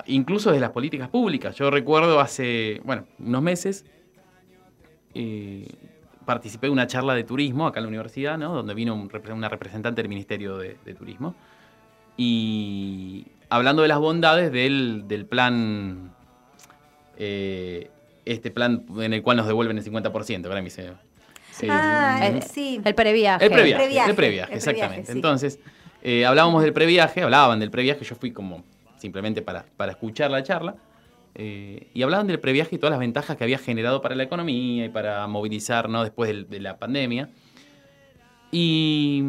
[0.07, 1.55] incluso de las políticas públicas.
[1.57, 3.85] Yo recuerdo hace, bueno, unos meses,
[5.15, 5.69] eh,
[6.25, 8.55] participé de una charla de turismo acá en la universidad, ¿no?
[8.55, 11.35] donde vino una representante del Ministerio de, Turismo,
[12.17, 16.15] y hablando de las bondades del, plan,
[17.19, 17.91] eh,
[18.25, 20.93] este plan en el cual nos devuelven el 50%, ahora me dice...
[21.69, 22.81] ah, el, sí.
[22.85, 23.45] El previaje.
[23.45, 25.13] El previaje, el previaje, exactamente.
[25.13, 25.61] Entonces,
[26.03, 28.65] eh, hablábamos del previaje, hablaban del previaje, yo fui como
[29.05, 30.77] simplemente para, escuchar la charla.
[31.35, 34.87] Eh, y hablaban del previaje y todas las ventajas que había generado para la economía
[34.87, 37.29] y para movilizar después de, la pandemia.
[38.51, 39.23] Y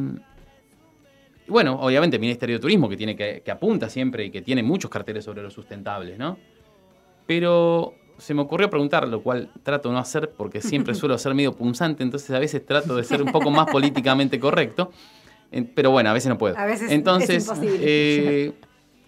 [1.47, 4.89] bueno, obviamente el Ministerio de Turismo que, tiene que, apunta siempre y que tiene muchos
[4.89, 6.37] carteles sobre lo sustentable, ¿no?
[7.27, 11.33] Pero se me ocurrió preguntar, lo cual trato de no hacer porque siempre suelo ser
[11.33, 14.91] medio punzante, entonces a veces trato de ser un poco más políticamente correcto.
[15.73, 16.57] Pero bueno, a veces no puedo.
[16.57, 17.77] A veces entonces, es imposible.
[17.81, 18.53] Eh,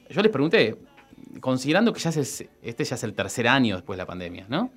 [0.10, 0.78] yo les pregunté,
[1.40, 4.72] considerando que ya este ya es el tercer año después de la pandemia, ¿no?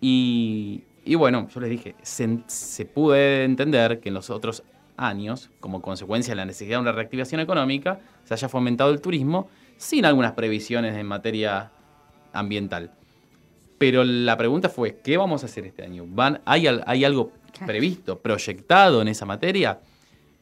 [0.00, 0.84] Y,
[1.16, 4.62] bueno, yo les dije, se, puede entender que en los otros
[4.96, 9.48] años, como consecuencia de la necesidad de una reactivación económica, se haya fomentado el turismo
[9.76, 11.70] sin algunas previsiones en materia
[12.32, 12.92] ambiental.
[13.78, 16.04] Pero la pregunta fue, ¿qué vamos a hacer este año?
[16.06, 17.32] ¿Van, hay, ¿Hay algo
[17.64, 19.80] previsto, proyectado en esa materia?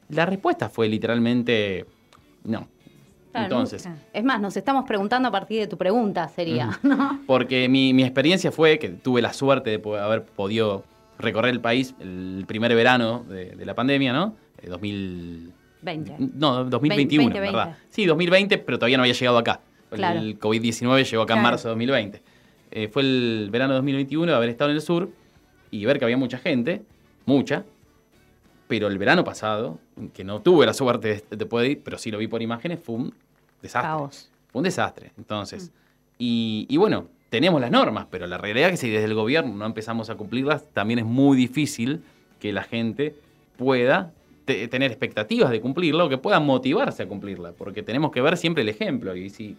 [0.09, 1.87] La respuesta fue literalmente
[2.45, 2.69] no.
[3.45, 3.89] Entonces.
[4.13, 7.21] Es más, nos estamos preguntando a partir de tu pregunta, sería, ¿no?
[7.27, 10.85] Porque mi, experiencia fue que tuve la suerte de haber podido
[11.19, 14.35] recorrer el país el primer verano de, la pandemia, ¿no?
[14.67, 16.13] 2020.
[16.13, 17.77] Eh, no, 2021, ¿verdad?
[17.91, 19.61] Sí, 2020, pero todavía no había llegado acá.
[19.91, 22.23] El COVID-19 llegó acá en marzo de 2020.
[22.73, 25.09] Eh, fue el verano de 2021 haber estado en el sur
[25.71, 26.83] y ver que había mucha gente,
[27.25, 27.65] mucha,
[28.69, 29.79] pero el verano pasado,
[30.13, 32.97] que no tuve la suerte de, poder ir, pero sí lo vi por imágenes, fue
[32.97, 33.15] un
[33.67, 34.31] desastre.
[34.49, 35.13] Fue un desastre.
[35.19, 35.73] Entonces, mm.
[36.19, 39.67] y, bueno, tenemos las normas, pero la realidad es que si desde el gobierno no
[39.67, 42.03] empezamos a cumplirlas, también es muy difícil
[42.41, 43.15] que la gente
[43.57, 44.13] pueda
[44.47, 48.63] tener expectativas de cumplirla o que pueda motivarse a cumplirla, porque tenemos que ver siempre
[48.63, 49.57] el ejemplo y si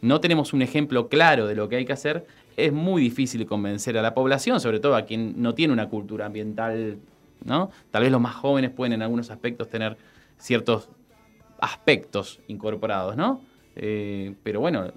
[0.00, 3.98] no tenemos un ejemplo claro de lo que hay que hacer, es muy difícil convencer
[3.98, 6.98] a la población, sobre todo a quien no tiene una cultura ambiental,
[7.44, 7.70] ¿no?
[7.90, 9.98] Tal vez los más jóvenes pueden en algunos aspectos tener
[10.38, 10.88] ciertos
[11.60, 13.42] aspectos incorporados, ¿no?
[13.82, 14.92] Eh, pero bueno,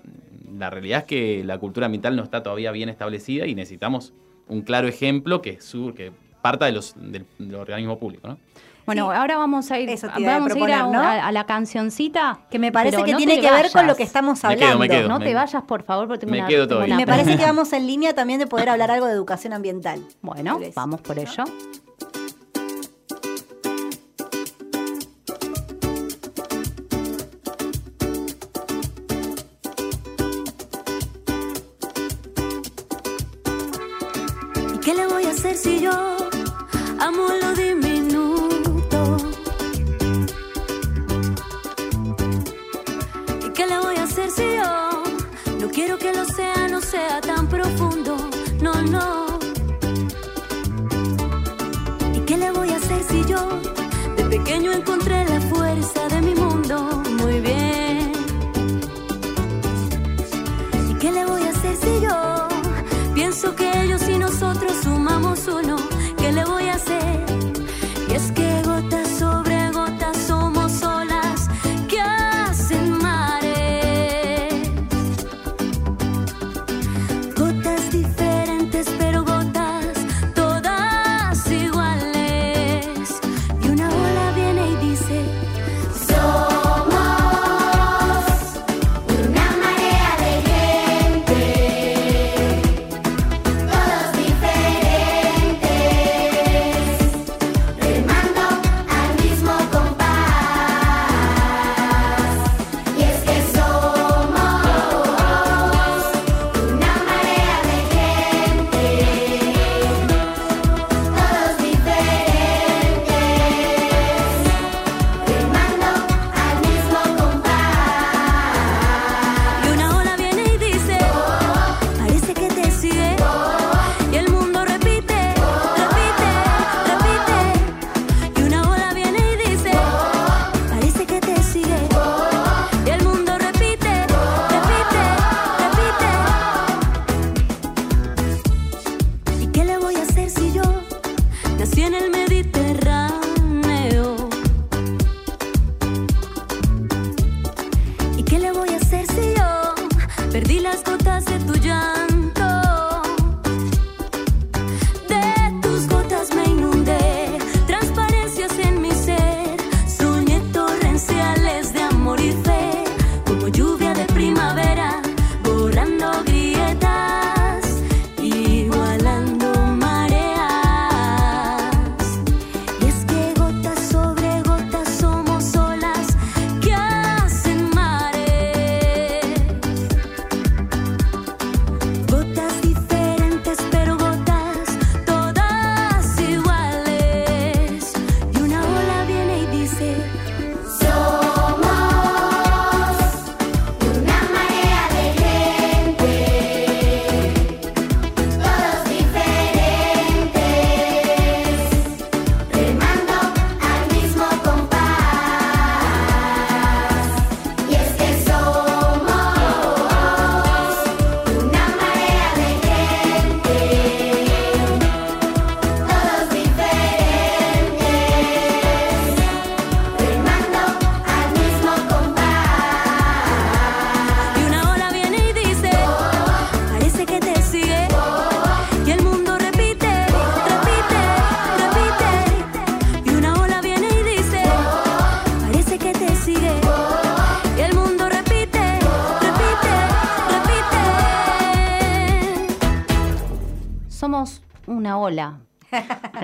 [0.57, 4.13] la realidad es que la cultura ambiental no está todavía bien establecida y necesitamos
[4.49, 8.37] un claro ejemplo que, sur, que parta de los, del, organismo público, ¿no?
[8.85, 12.41] Bueno, ahora vamos a ir, vamos a, ir a, la cancioncita.
[12.51, 15.07] Que me parece que tiene que ver con lo que estamos hablando.
[15.07, 17.87] no te vayas, por favor, porque tengo me quedo Y me parece que vamos en
[17.87, 20.05] línea también de poder hablar algo de educación ambiental.
[20.21, 21.45] Bueno, vamos por ello.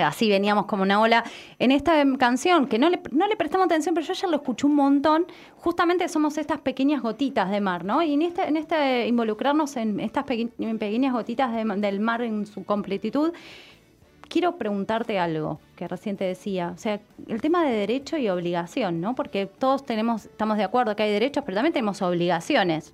[0.04, 1.24] Así veníamos como una ola.
[1.58, 4.68] En esta canción, que no le, no le prestamos atención, pero yo ya lo escuché
[4.68, 5.26] un montón,
[5.58, 8.02] justamente somos estas pequeñas gotitas de mar, ¿no?
[8.02, 13.32] Y en este, en este involucrarnos en estas pequeñas gotitas del mar en su completitud,
[14.30, 16.72] quiero preguntarte algo que recién te decía.
[16.76, 19.16] O sea, el tema de derecho y obligación, ¿no?
[19.16, 22.94] Porque todos tenemos, estamos de acuerdo que hay derechos, pero también tenemos obligaciones.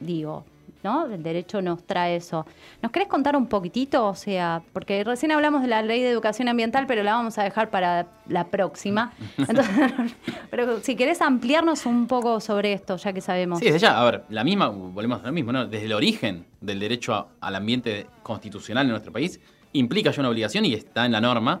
[0.00, 0.44] Digo,
[0.84, 2.46] el derecho nos trae eso.
[2.80, 4.06] ¿Nos querés contar un poquitito?
[4.06, 7.42] O sea, porque recién hablamos de la ley de educación ambiental, pero la vamos a
[7.42, 9.12] dejar para la próxima.
[10.50, 13.58] pero si querés ampliarnos un poco sobre esto, ya que sabemos.
[13.58, 15.66] Sí, desde ya, a ver, la misma, volvemos a lo mismo, ¿no?
[15.66, 19.40] Desde el origen del derecho al ambiente constitucional en nuestro país,
[19.72, 21.60] implica ya una obligación y está en la norma,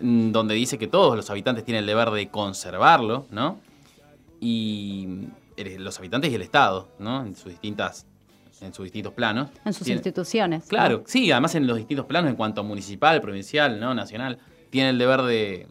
[0.00, 3.58] mm, donde dice que todos los habitantes tienen el deber de conservarlo, ¿no?
[4.40, 7.24] Y eh, los habitantes y el Estado, ¿no?
[7.24, 8.06] En sus distintas
[8.62, 9.50] en sus distintos planos.
[9.64, 10.64] En sus instituciones.
[10.66, 13.94] Claro, sí, además en los distintos planos, en cuanto a municipal, provincial, ¿no?
[13.94, 14.38] nacional,
[14.70, 15.66] tiene el deber de,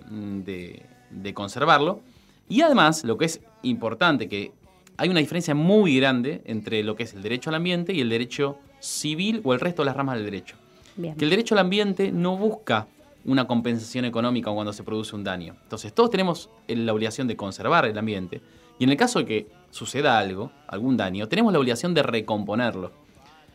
[1.09, 2.01] de, conservarlo.
[2.47, 4.51] Y además, lo que es importante, que
[4.97, 8.09] hay una diferencia muy grande entre lo que es el derecho al ambiente y el
[8.09, 10.55] derecho civil o el resto de las ramas del derecho.
[10.95, 12.87] Que el derecho al ambiente no busca
[13.25, 15.55] una compensación económica cuando se produce un daño.
[15.63, 18.41] Entonces, todos tenemos la obligación de conservar el ambiente.
[18.77, 22.91] Y en el caso de que suceda algo, algún daño, tenemos la obligación de recomponerlo.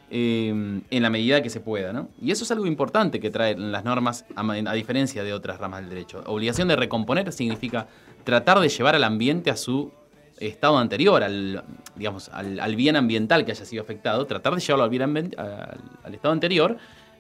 [0.09, 2.11] Em, en la medida que se pueda, ¿no?
[2.23, 5.91] Y eso es algo importante que traen las normas, a, diferencia de otras ramas del
[5.91, 6.23] derecho.
[6.27, 7.89] Obligación de recomponer significa
[8.23, 9.91] tratar de llevar al ambiente a su
[10.39, 11.65] estado anterior, al,
[11.97, 16.33] digamos, al, bien ambiental que haya sido afectado, tratar de llevarlo al, bien al, estado
[16.33, 16.77] anterior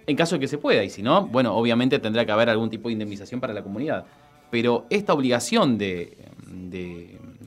[0.07, 0.85] en caso de que se pueda.
[0.85, 4.05] Y si no, bueno, obviamente tendrá que haber algún tipo de indemnización para la comunidad.
[4.49, 6.17] Pero esta obligación de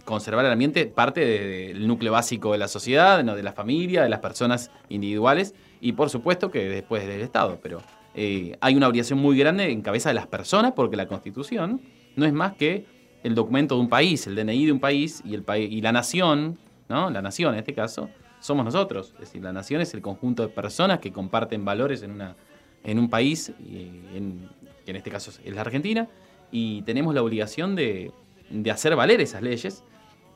[0.09, 4.21] conservar el ambiente parte del núcleo básico de la sociedad, de la familia, de las
[4.21, 7.59] personas individuales y por supuesto que después del Estado.
[7.61, 7.83] Pero
[8.15, 11.81] eh, hay una obligación muy grande en cabeza de las personas porque la Constitución
[12.15, 12.87] no es más que
[13.21, 16.57] el documento de un país, el DNI de un país y, el y la nación,
[16.87, 17.11] ¿no?
[17.11, 19.11] la nación en este caso, somos nosotros.
[19.13, 22.35] Es decir, la nación es el conjunto de personas que comparten valores en, una,
[22.83, 24.49] en un país, en,
[24.85, 26.07] que en este caso es la Argentina,
[26.51, 28.11] y tenemos la obligación de,
[28.49, 29.83] de hacer valer esas leyes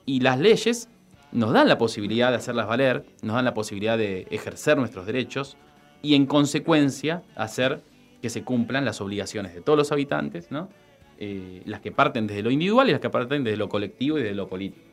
[0.06, 0.90] y las leyes
[1.32, 5.58] nos dan la posibilidad de hacerlas valer, nos dan la posibilidad de ejercer nuestros derechos
[6.02, 7.82] y en consecuencia hacer
[8.22, 10.70] que se cumplan las obligaciones de todos los habitantes, ¿no?
[11.18, 14.22] Eh, las que parten desde lo individual y las que parten desde lo colectivo y
[14.22, 14.86] desde lo político.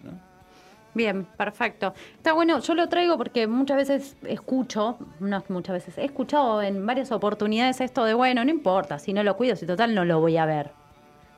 [0.94, 1.94] Bien, perfecto.
[2.16, 6.84] Está bueno, yo lo traigo porque muchas veces escucho, no muchas veces, he escuchado en
[6.84, 10.20] varias oportunidades esto de, bueno, no importa, si no lo cuido, si total no lo
[10.20, 10.79] voy a ver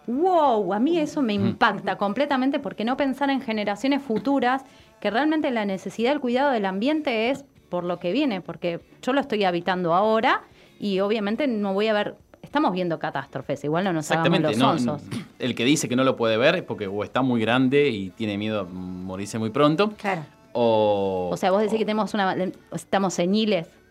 [0.06, 4.64] wow, a mí eso me impacta completamente porque no pensar en generaciones futuras,
[5.00, 9.12] que realmente la necesidad del cuidado del ambiente es por lo que viene, porque yo
[9.12, 10.42] lo estoy habitando ahora
[10.78, 14.98] y obviamente no voy a ver, estamos viendo catástrofes, igual no nos hagamos los no,
[15.38, 18.10] El que dice que no lo puede ver es porque o está muy grande y
[18.10, 19.92] tiene miedo a morirse muy pronto.
[19.96, 20.22] Claro.
[20.52, 22.36] O, o sea, vos decís que tenemos una,
[22.72, 23.18] estamos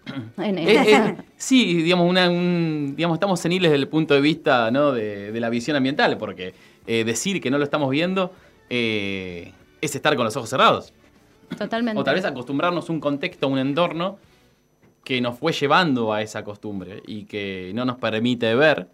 [0.35, 0.87] seniles.
[0.87, 4.91] Eh, eh, sí, digamos, una, digamos, estamos seniles desde el punto de vista ¿no?
[4.91, 6.53] de, la visión ambiental, porque
[6.87, 8.33] eh, decir que no lo estamos viendo
[8.69, 10.93] es estar con los ojos cerrados.
[11.57, 11.99] Totalmente.
[11.99, 14.17] O tal vez acostumbrarnos a un contexto, a un entorno
[15.03, 18.87] que nos fue llevando a esa costumbre y que no nos permite ver,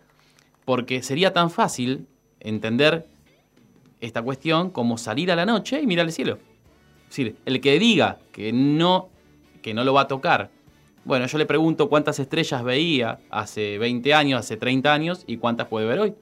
[0.66, 2.08] porque sería tan fácil
[2.40, 3.06] entender
[4.02, 6.40] esta cuestión como salir a la noche y mirar el cielo.
[7.04, 9.10] Es decir, el que diga que no,
[9.62, 10.50] que no lo va a tocar,
[11.08, 15.68] bueno, yo le pregunto cuántas estrellas veía hace 20 años, hace 30 años y cuántas
[15.68, 16.14] puede ver hoy.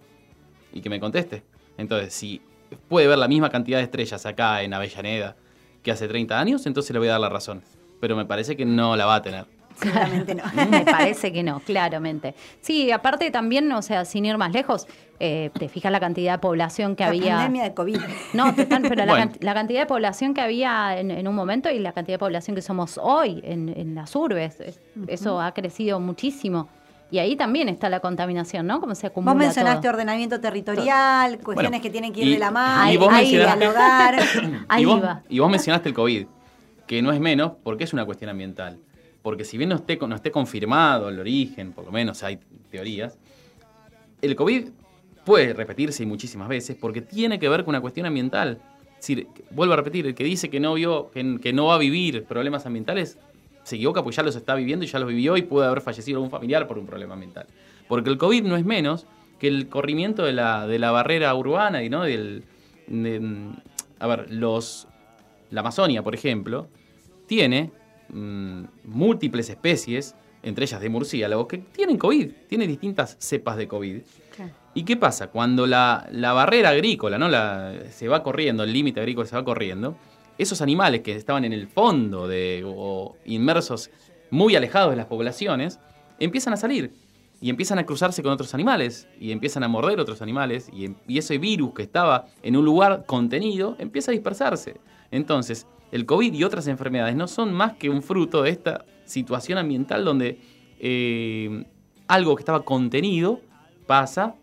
[0.71, 1.43] Y que me conteste.
[1.77, 2.39] Entonces, si
[2.87, 5.35] puede ver la misma cantidad de estrellas acá en Avellaneda
[5.81, 7.63] que hace 30 años, entonces le voy a dar la razón.
[7.99, 9.45] Pero me parece que no la va a tener.
[9.79, 10.43] Claramente no.
[10.69, 12.33] Me parece que no, claramente.
[12.61, 14.87] Sí, aparte también, o sea, sin ir más lejos,
[15.19, 17.35] eh, te fijas la cantidad de población que la había.
[17.35, 17.99] pandemia de COVID.
[18.33, 19.05] No, pero
[19.39, 22.61] la, cantidad de población que había en, un momento y la cantidad de población que
[22.61, 24.57] somos hoy en, las urbes.
[25.07, 26.67] Eso ha crecido muchísimo.
[27.11, 28.81] Y ahí también está la contaminación, ¿no?
[28.81, 32.91] Como se acumula Vos mencionaste ordenamiento territorial, cuestiones que tienen que ir de la mano,
[32.91, 34.19] y vos ahí, dialogar.
[34.67, 34.85] ahí
[35.29, 36.25] y vos mencionaste el COVID,
[36.87, 38.79] que no es menos porque es una cuestión ambiental
[39.25, 42.37] porque si bien no esté, no esté confirmado el origen, por lo menos hay
[42.69, 43.17] teorías,
[44.21, 44.67] el COVID
[45.25, 48.61] puede repetirse muchísimas veces porque tiene que ver con una cuestión ambiental.
[48.89, 51.77] Es decir, vuelvo a repetir, el que dice que no, vio, que, no va a
[51.77, 53.17] vivir problemas ambientales,
[53.63, 56.17] se equivoca porque ya los está viviendo y ya los vivió y puede haber fallecido
[56.17, 57.47] algún familiar por un problema ambiental.
[57.87, 59.05] Porque el COVID no es menos
[59.39, 62.43] que el corrimiento de la, de la barrera urbana y no del...
[63.99, 64.87] a ver, los,
[65.49, 66.67] la Amazonia, por ejemplo,
[67.27, 67.71] tiene
[68.09, 74.01] Mm, múltiples especies, entre ellas de murciélagos, que tienen COVID, tienen distintas cepas de COVID.
[74.75, 75.27] ¿Y qué pasa?
[75.27, 77.29] Cuando la, barrera agrícola ¿no?
[77.29, 79.95] La, se va corriendo, el límite agrícola se va corriendo,
[80.37, 83.89] esos animales que estaban en el fondo de, o inmersos
[84.29, 85.79] muy alejados de las poblaciones,
[86.19, 86.93] empiezan a salir
[87.39, 91.17] y empiezan a cruzarse con otros animales y empiezan a morder otros animales y, y
[91.19, 94.81] ese virus que estaba en un lugar contenido empieza a dispersarse.
[95.09, 99.57] Entonces, el COVID y otras enfermedades no son más que un fruto de esta situación
[99.57, 100.41] ambiental donde
[100.79, 101.65] eh,
[102.07, 103.39] algo que estaba contenido
[103.87, 104.35] pasa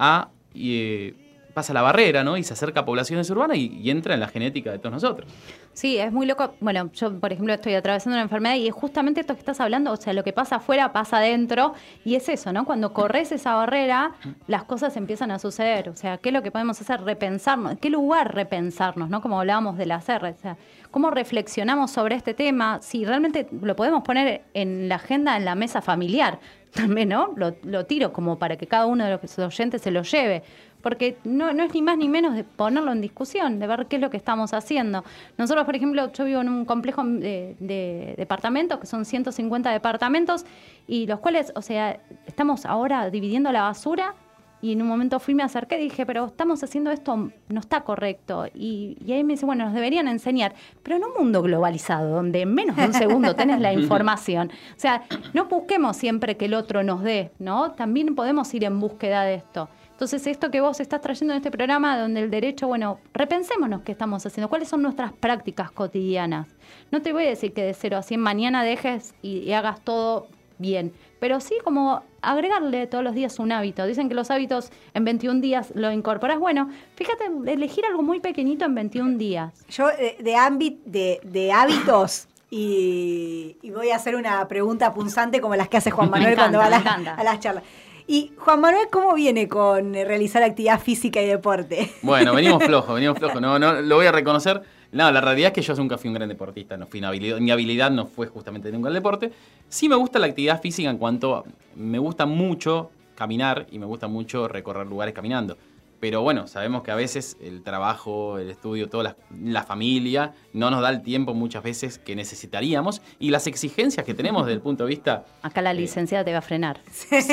[0.00, 1.14] a eh,
[1.52, 2.36] pasa la barrera, ¿no?
[2.36, 5.30] Y se acerca a poblaciones urbanas y, entra en la genética de todos nosotros.
[5.72, 6.54] Sí, es muy loco.
[6.60, 9.92] Bueno, yo, por ejemplo, estoy atravesando una enfermedad y es justamente esto que estás hablando,
[9.92, 11.74] o sea, lo que pasa afuera pasa adentro
[12.04, 12.64] y es eso, ¿no?
[12.64, 14.12] Cuando corres esa barrera,
[14.46, 15.88] las cosas empiezan a suceder.
[15.88, 17.02] O sea, ¿qué es lo que podemos hacer?
[17.02, 17.78] Repensarnos.
[17.78, 19.20] ¿Qué lugar repensarnos, ¿no?
[19.20, 20.30] Como hablábamos de la R.
[20.30, 20.56] O sea,
[20.90, 22.80] ¿cómo reflexionamos sobre este tema?
[22.80, 26.40] Si realmente lo podemos poner en la agenda, en la mesa familiar,
[26.74, 27.34] también, ¿no?
[27.36, 30.42] Lo, tiro como para que cada uno de los oyentes se lo lleve
[30.82, 33.96] porque no, no es ni más ni menos de ponerlo en discusión, de ver qué
[33.96, 35.04] es lo que estamos haciendo.
[35.36, 40.46] Nosotros, por ejemplo, yo vivo en un complejo de, departamentos, que son 150 departamentos,
[40.86, 44.14] y los cuales, o sea, estamos ahora dividiendo la basura
[44.62, 47.82] y en un momento fui, me acerqué y dije, pero estamos haciendo esto, no está
[47.82, 48.46] correcto.
[48.54, 52.42] Y, y, ahí me dice, bueno, nos deberían enseñar, pero en un mundo globalizado, donde
[52.42, 54.50] en menos de un segundo tenés la información.
[54.50, 55.02] O sea,
[55.34, 57.72] no busquemos siempre que el otro nos dé, ¿no?
[57.72, 59.68] También podemos ir en búsqueda de esto.
[60.00, 63.92] Entonces, esto que vos estás trayendo en este programa, donde el derecho, bueno, repensémonos qué
[63.92, 66.48] estamos haciendo, cuáles son nuestras prácticas cotidianas.
[66.90, 70.28] No te voy a decir que de cero a 100 mañana dejes y, hagas todo
[70.56, 73.86] bien, pero sí como agregarle todos los días un hábito.
[73.86, 76.38] Dicen que los hábitos en 21 días lo incorporas.
[76.38, 79.64] Bueno, fíjate, elegir algo muy pequeñito en 21 días.
[79.68, 85.68] Yo eh, de, de, de hábitos y, voy a hacer una pregunta punzante como las
[85.68, 87.64] que hace Juan Manuel cuando va a las charlas.
[88.06, 91.92] Y Juan Manuel, ¿cómo viene con eh, realizar actividad física y deporte?
[92.02, 93.40] Bueno, venimos flojos, venimos flojos.
[93.40, 94.62] No, no, lo voy a reconocer.
[94.92, 96.76] No, la realidad es que yo nunca fui un gran deportista.
[96.76, 99.30] No fui habilidad, mi habilidad no fue justamente nunca el deporte.
[99.68, 101.44] Sí me gusta la actividad física en cuanto
[101.76, 105.56] me gusta mucho caminar y me gusta mucho recorrer lugares caminando.
[106.00, 110.80] Pero bueno, sabemos que a veces el trabajo, el estudio, toda la, familia no nos
[110.80, 114.84] da el tiempo muchas veces que necesitaríamos y las exigencias que tenemos desde el punto
[114.84, 115.26] de vista...
[115.42, 116.80] Acá la eh, licenciada te va a frenar.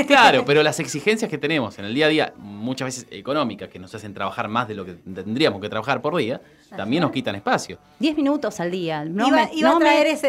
[0.05, 3.79] Claro, pero las exigencias que tenemos en el día a día, muchas veces económicas, que
[3.79, 6.41] nos hacen trabajar más de lo que tendríamos que trabajar por día,
[6.75, 7.77] también nos quitan espacio.
[7.99, 9.05] Diez minutos al día.
[9.05, 9.49] No, me,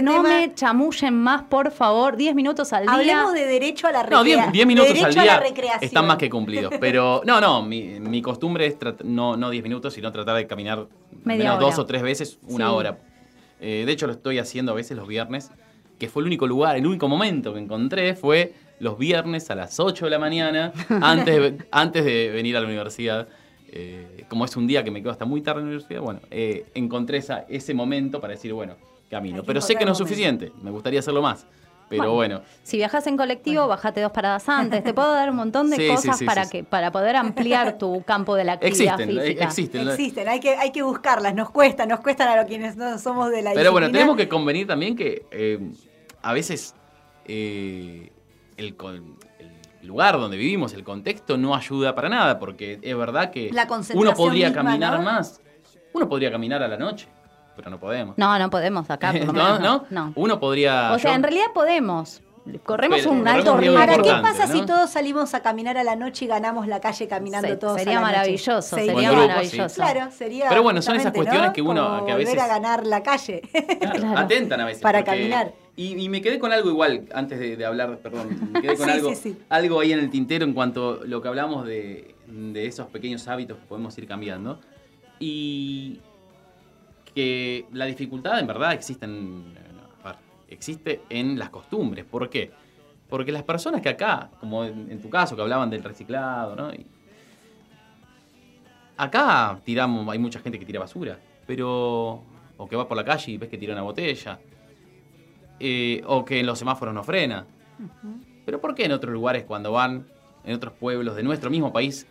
[0.03, 2.17] no, me, chamullen más, por favor.
[2.17, 2.93] Diez minutos al día.
[2.93, 4.47] Hablemos de derecho a la recreación.
[4.47, 5.43] No, diez, minutos al día
[5.81, 6.73] están más que cumplidos.
[6.81, 10.87] Pero no, no, mi, costumbre es no, no diez minutos, sino tratar de caminar
[11.25, 12.99] menos dos o tres veces una hora.
[13.61, 15.51] Eh, de hecho, lo estoy haciendo a veces los viernes,
[15.99, 19.81] que fue el único lugar, el único momento que encontré fue los viernes a las
[19.81, 20.73] 8 de la mañana,
[21.03, 23.29] antes antes de venir a la universidad.
[23.71, 26.21] Eh, como es un día que me quedo hasta muy tarde en la universidad, bueno,
[26.31, 28.77] eh, encontré esa, ese momento para decir, bueno,
[29.11, 29.43] camino.
[29.45, 31.47] Pero sé que no es suficiente, me gustaría hacerlo más.
[31.89, 32.43] Pero bueno.
[32.63, 34.85] Si viajas en colectivo, bájate dos paradas antes.
[34.85, 38.45] Te puedo dar un montón de cosas para que para poder ampliar tu campo de
[38.45, 39.45] la actividad existen, física.
[39.45, 40.29] Existen, existen.
[40.29, 41.35] Hay que, hay que buscarlas.
[41.35, 44.29] Nos cuesta, nos cuestan a los quienes no somos de la Pero bueno, tenemos que
[44.29, 45.59] convenir también que eh,
[46.23, 46.75] a veces
[47.25, 48.11] eh,
[48.57, 48.77] el
[49.83, 53.51] lugar donde vivimos, el contexto, no ayuda para nada, porque es verdad que
[53.95, 55.41] uno podría caminar más.
[55.93, 57.09] Uno podría caminar a la noche
[57.59, 58.17] pero no podemos.
[58.17, 59.13] No, no podemos acá.
[59.33, 59.85] ¿No?
[59.91, 60.13] ¿No?
[60.15, 60.93] Uno podría...
[60.93, 62.23] O sea, en realidad podemos.
[62.65, 63.79] Corremos un alto riesgo.
[63.79, 67.09] Ahora, ¿qué pasa si todos salimos a caminar a la noche y ganamos la calle
[67.09, 68.87] caminando todos Sería a la maravilloso, noche?
[68.87, 69.75] sería maravilloso.
[69.75, 70.49] Claro, sería.
[70.49, 72.39] Pero bueno, son esas cuestiones que uno que a veces.
[72.39, 73.43] a ganar la calle.
[73.79, 74.83] Claro, Atentan a veces.
[74.83, 75.53] Para caminar.
[75.77, 79.13] Y, me quedé con algo igual, antes de, hablar, perdón, me quedé con algo,
[79.49, 83.29] algo ahí en el tintero en cuanto a lo que hablamos de, de esos pequeños
[83.29, 84.59] hábitos que podemos ir cambiando.
[85.21, 86.01] Y
[87.15, 89.55] que la dificultad en verdad existe en,
[90.49, 92.05] existe en las costumbres.
[92.05, 92.51] ¿Por qué?
[93.09, 96.71] Porque las personas que acá, como en, tu caso, que hablaban del reciclado, ¿no?
[98.97, 102.23] acá tiramos, hay mucha gente que tira basura, pero.
[102.57, 104.39] o que va por la calle y ves que tira una botella.
[105.61, 107.47] Eh, o que en los semáforos no frena.
[108.45, 110.07] Pero ¿por qué en otros lugares cuando van,
[110.45, 112.07] en otros pueblos de nuestro mismo país,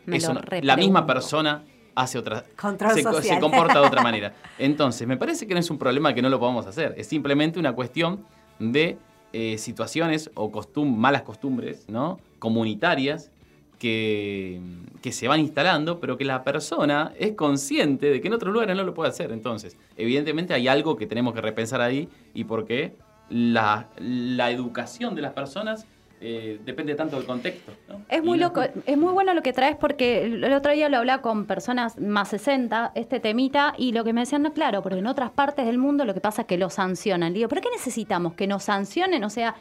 [0.61, 1.63] la misma persona
[1.97, 2.45] hace otra,
[2.93, 4.33] se, comporta de otra manera.
[4.59, 7.59] Entonces, me parece que no es un problema que no lo podamos hacer, es simplemente
[7.59, 8.23] una cuestión
[8.59, 8.97] de
[9.33, 10.51] eh, situaciones o
[10.85, 12.19] malas costumbres ¿no?
[12.39, 13.31] comunitarias
[13.79, 14.61] que,
[15.01, 18.75] que, se van instalando, pero que la persona es consciente de que en otros lugares
[18.75, 19.31] no lo puede hacer.
[19.31, 22.95] Entonces, evidentemente hay algo que tenemos que repensar ahí y por qué
[23.29, 25.85] la, la educación de las personas
[26.19, 27.71] eh, depende tanto del contexto.
[28.09, 31.21] Es muy loco, es muy bueno lo que traes porque el otro día lo hablaba
[31.21, 35.07] con personas más 60, este temita, y lo que me decían, no, claro, porque en
[35.07, 37.33] otras partes del mundo lo que pasa es que lo sancionan.
[37.33, 38.33] Digo, ¿pero qué necesitamos?
[38.33, 39.55] Que nos sancionen, o sea,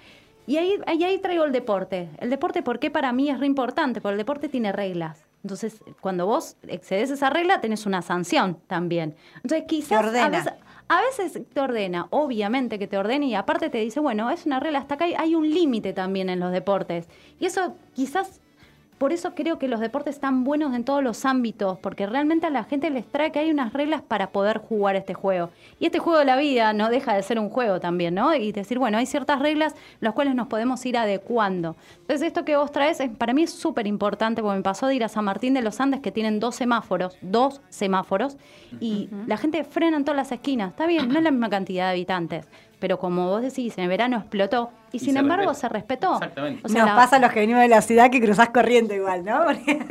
[0.47, 2.09] y ahí, ahí, ahí traigo el deporte.
[2.19, 4.01] El deporte, ¿por qué para mí es re importante?
[4.01, 5.27] Porque el deporte tiene reglas.
[5.43, 9.15] Entonces, cuando vos excedes esa regla, tenés una sanción también.
[9.37, 10.53] Entonces, quizás a veces
[11.53, 14.95] te ordena, obviamente que te ordena y aparte te dice, bueno, es una regla, hasta
[14.95, 17.09] acá hay un límite también en los deportes.
[17.41, 18.41] Y eso quizás
[18.99, 22.51] por eso creo que los deportes están buenos en todos los ámbitos, porque realmente a
[22.51, 25.51] la gente les trae que hay unas reglas para poder jugar este juego.
[25.79, 28.35] Y este juego de la vida no deja de ser un juego también, ¿no?
[28.35, 31.77] Y decir, bueno, hay ciertas reglas las cuales nos podemos ir adecuando.
[32.01, 35.05] Entonces, esto que vos traes para mí es súper importante, porque me pasó de ir
[35.05, 38.37] a San Martín de los Andes, que tienen dos semáforos, dos semáforos,
[38.81, 40.71] y la gente frena en todas las esquinas.
[40.71, 42.47] Está bien, no es la misma cantidad de habitantes,
[42.79, 46.15] pero como vos decís, en el verano explotó y, sin embargo se respetó.
[46.15, 46.61] Exactamente.
[46.65, 49.25] O sea, Nos pasa a los que venimos de la ciudad que cruzás corriendo igual,
[49.25, 49.45] ¿no?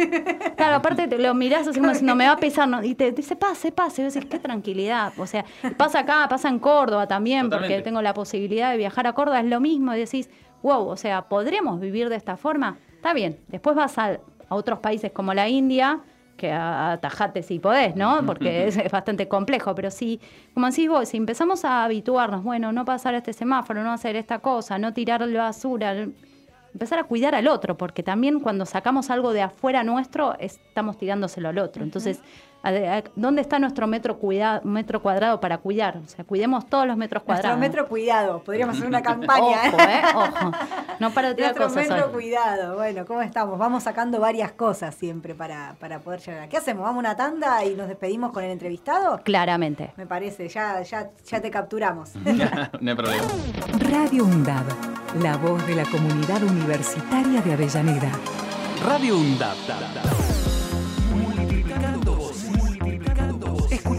[0.55, 2.83] claro, aparte te lo mirás así como diciendo, me va a pisar, ¿no?
[2.83, 5.13] y te dice, pase, pase, y vos decís, qué tranquilidad.
[5.17, 5.45] O sea,
[5.77, 9.45] pasa acá, pasa en Córdoba también, porque tengo la posibilidad de viajar a Córdoba, es
[9.45, 10.29] lo mismo, y decís,
[10.61, 12.77] wow, o sea, ¿podríamos vivir de esta forma?
[12.95, 14.19] Está bien, después vas a,
[14.49, 16.01] a otros países como la India,
[16.35, 18.25] que atajate si podés, ¿no?
[18.25, 20.19] Porque es, bastante complejo, pero si,
[20.53, 24.39] como decís vos, si empezamos a habituarnos, bueno, no pasar este semáforo, no hacer esta
[24.39, 26.07] cosa, no tirar la basura,
[26.73, 31.49] empezar a cuidar al otro, porque también cuando sacamos algo de afuera nuestro, estamos tirándoselo
[31.49, 31.83] al otro.
[31.83, 32.19] Entonces,
[33.15, 34.17] ¿Dónde está nuestro metro,
[34.63, 35.97] metro cuadrado para cuidar?
[35.97, 37.57] O sea, cuidemos todos los metros cuadrados.
[37.57, 39.57] Nuestro metro cuidado, podríamos hacer una campaña.
[39.67, 40.01] Ojo, ¿eh?
[40.15, 40.51] Ojo.
[40.99, 42.11] No para tirar nuestro metro hoy.
[42.13, 42.75] cuidado.
[42.75, 43.59] Bueno, ¿cómo estamos?
[43.59, 46.49] Vamos sacando varias cosas siempre para, para poder llegar.
[46.49, 46.83] ¿Qué hacemos?
[46.83, 49.19] ¿Vamos a una tanda y nos despedimos con el entrevistado?
[49.23, 49.93] Claramente.
[49.97, 52.15] Me parece, ya, ya, ya te capturamos.
[52.81, 53.23] no hay problema.
[53.89, 54.65] Radio UNDAB,
[55.21, 58.11] la voz de la comunidad universitaria de Avellaneda.
[58.83, 60.34] Radio UNDAB.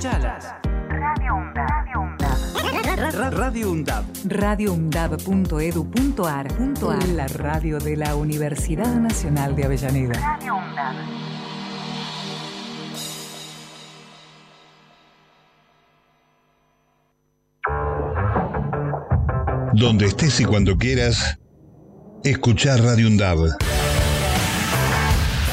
[0.07, 0.55] Escuchalas.
[0.89, 1.67] Radio UNDAB.
[3.33, 4.05] Radio UNDAB.
[4.25, 6.47] radioundab.edu.ar.
[7.09, 10.15] La radio de la Universidad Nacional de Avellaneda.
[10.15, 10.95] Radio UNDAB.
[19.73, 21.41] Donde estés y cuando quieras,
[22.23, 23.57] escuchar Radio UNDAB.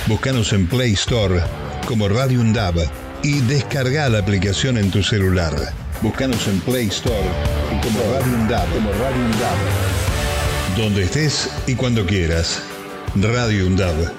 [0.08, 1.42] Búscanos en Play Store
[1.88, 5.54] como Radio UNDAB y descarga la aplicación en tu celular.
[6.02, 7.18] Búscanos en Play Store
[7.72, 10.78] y como Radio UNDAB, como Radio UNDAB.
[10.78, 12.62] Donde estés y cuando quieras.
[13.16, 14.12] Radio UNDAB.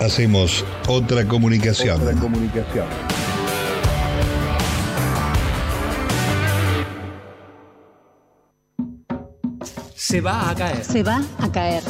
[0.00, 2.00] Hacemos otra comunicación.
[2.00, 2.86] Otra comunicación.
[9.94, 10.84] Se va a caer.
[10.84, 11.82] Se va a caer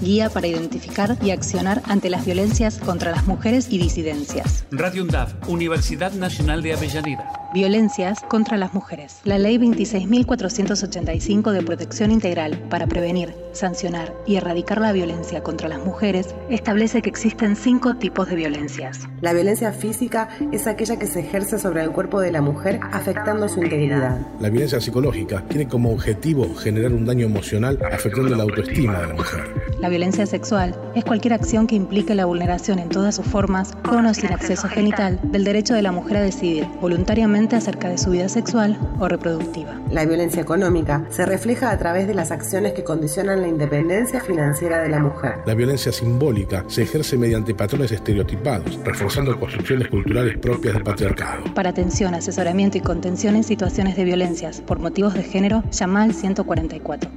[0.00, 4.64] guía para identificar y accionar ante las violencias contra las mujeres y disidencias.
[4.70, 7.43] Radio UNDAV, Universidad Nacional de Avellaneda.
[7.54, 9.20] Violencias contra las mujeres.
[9.22, 15.78] La Ley 26.485 de Protección Integral para prevenir, sancionar y erradicar la violencia contra las
[15.78, 19.08] mujeres establece que existen cinco tipos de violencias.
[19.20, 23.48] La violencia física es aquella que se ejerce sobre el cuerpo de la mujer afectando
[23.48, 24.18] su integridad.
[24.40, 29.14] La violencia psicológica tiene como objetivo generar un daño emocional afectando la autoestima de la
[29.14, 29.64] mujer.
[29.78, 34.06] La violencia sexual es cualquier acción que implique la vulneración en todas sus formas, con
[34.06, 38.10] o sin acceso genital, del derecho de la mujer a decidir voluntariamente acerca de su
[38.10, 39.80] vida sexual o reproductiva.
[39.90, 44.80] La violencia económica se refleja a través de las acciones que condicionan la independencia financiera
[44.80, 45.34] de la mujer.
[45.46, 51.44] La violencia simbólica se ejerce mediante patrones estereotipados, reforzando construcciones culturales propias del patriarcado.
[51.54, 56.14] Para atención, asesoramiento y contención en situaciones de violencias por motivos de género, llama al
[56.14, 57.10] 144.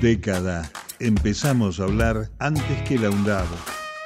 [0.00, 0.70] Década.
[1.00, 3.46] Empezamos a hablar antes que la UNDAB,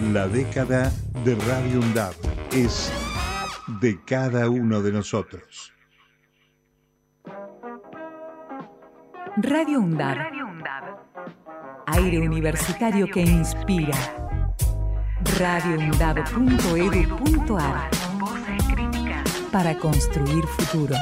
[0.00, 0.90] La década
[1.24, 2.14] de Radio UNDAB
[2.50, 2.92] es
[3.80, 5.72] de cada uno de nosotros.
[9.36, 10.18] Radio UNDAB.
[11.86, 13.96] Aire universitario que inspira.
[15.38, 17.90] radioundab.edu.ar
[19.52, 20.96] Para construir futuro.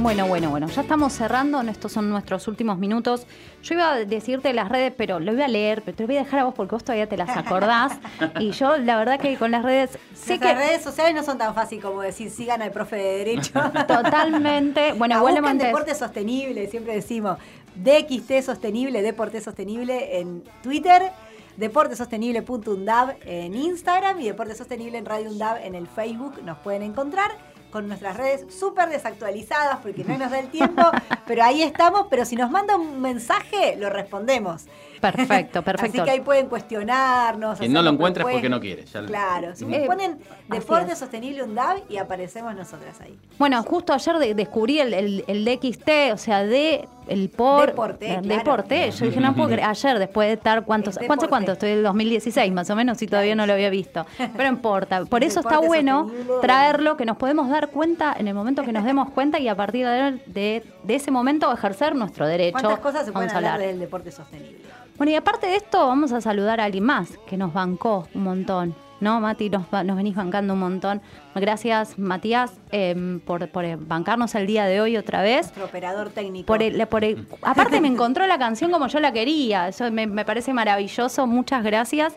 [0.00, 3.26] Bueno, bueno, bueno, ya estamos cerrando, estos son nuestros últimos minutos.
[3.62, 6.16] Yo iba a decirte las redes, pero lo voy a leer, pero te lo voy
[6.16, 7.92] a dejar a vos porque vos todavía te las acordás.
[8.38, 10.54] y yo, la verdad que con las redes, sé Las que...
[10.54, 13.60] redes sociales no son tan fáciles como decir sigan al profe de Derecho.
[13.86, 14.94] Totalmente.
[14.94, 17.36] Bueno, igual deporte sostenible, siempre decimos
[17.74, 21.12] DXT sostenible, deporte sostenible en Twitter,
[21.58, 26.42] deportesostenible.undab en Instagram y deporte sostenible en Radio Undab en el Facebook.
[26.42, 30.82] Nos pueden encontrar con nuestras redes súper desactualizadas porque no nos da el tiempo,
[31.26, 34.66] pero ahí estamos, pero si nos manda un mensaje, lo respondemos.
[35.00, 35.98] Perfecto, perfecto.
[36.02, 37.58] Así que ahí pueden cuestionarnos.
[37.58, 38.84] Quien no lo encuentra es porque no quiere.
[38.84, 43.18] ya lo- Claro, si Eh, ponen deporte sostenible UNDAB y aparecemos nosotras ahí.
[43.38, 48.06] Bueno, justo ayer de- descubrí el, el, el DXT, o sea, de el por Deporte,
[48.06, 48.38] eh, claro.
[48.38, 48.90] deporte.
[48.92, 51.52] Yo dije, no puedo creer, ayer después de estar cuántos, Es ¿cuánto cuánto?
[51.52, 54.06] Estoy del 2016 más o menos y todavía no lo había visto.
[54.36, 55.04] Pero importa.
[55.10, 56.34] Por eso está bueno sostenible.
[56.40, 59.56] traerlo, que nos podemos dar cuenta en el momento que nos demos cuenta y a
[59.56, 62.52] partir de, de, de ese momento ejercer nuestro derecho.
[62.52, 63.68] ¿Cuántas cosas se pueden Vamos a hablar hablar.
[63.68, 64.58] del deporte sostenible?
[65.00, 68.22] Bueno, y aparte de esto, vamos a saludar a alguien más que nos bancó un
[68.22, 68.74] montón.
[69.00, 69.48] ¿No, Mati?
[69.48, 71.00] Nos, venís bancando un montón.
[71.34, 75.46] Gracias, Matías, em, por, por bancarnos el día de hoy otra vez.
[75.46, 76.44] Nuestro operador técnico.
[76.46, 79.68] Por el- por el- aparte me encontró la canción como yo la quería.
[79.68, 81.26] Eso me, me parece maravilloso.
[81.26, 82.14] Muchas gracias.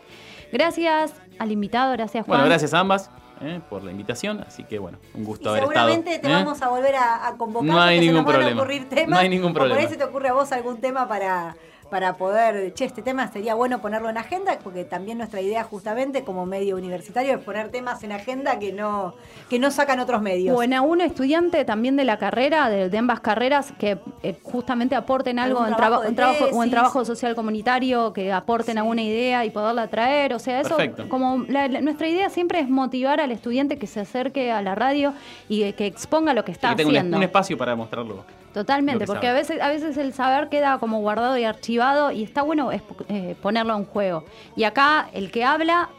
[0.52, 2.36] Gracias al invitado, gracias Juan.
[2.40, 3.10] Bueno, gracias a ambas
[3.40, 4.44] eh, por la invitación.
[4.46, 5.88] Así que bueno, un y gusto haber estado.
[5.88, 6.34] seguramente te ¿eh?
[6.34, 7.66] vamos a volver a, a convocar.
[7.66, 8.60] No hay ningún nos van a problema.
[8.60, 9.80] ocurrir temas, No hay ningún o Por problema.
[9.80, 11.56] ahí se te ocurre a vos algún tema para,
[11.90, 16.24] para poder, che, este tema sería bueno ponerlo en agenda, porque también nuestra idea justamente
[16.24, 19.14] como medio universitario es poner temas en agenda que no,
[19.48, 20.54] que no sacan otros medios.
[20.54, 25.38] Bueno, un estudiante también de la carrera, de, de ambas carreras, que eh, justamente aporten
[25.38, 29.50] algo en, trabajo en trabajo, o en trabajo social comunitario, que aporten alguna idea y
[29.50, 30.34] poderla traer.
[30.34, 31.08] O sea, eso, Perfecto.
[31.08, 34.74] como la- la- nuestra idea siempre es motivar al estudiante que se acerque a la
[34.74, 35.12] radio
[35.48, 37.16] y eh, que exponga lo que Y está que tenga un, haciendo.
[37.18, 38.24] un espacio para mostrarlo.
[38.54, 39.38] Totalmente, porque sabe.
[39.38, 42.82] a veces, a veces el saber queda como guardado y archivado y está bueno es,
[43.08, 44.24] eh, ponerlo en juego.
[44.54, 45.90] Y acá el que habla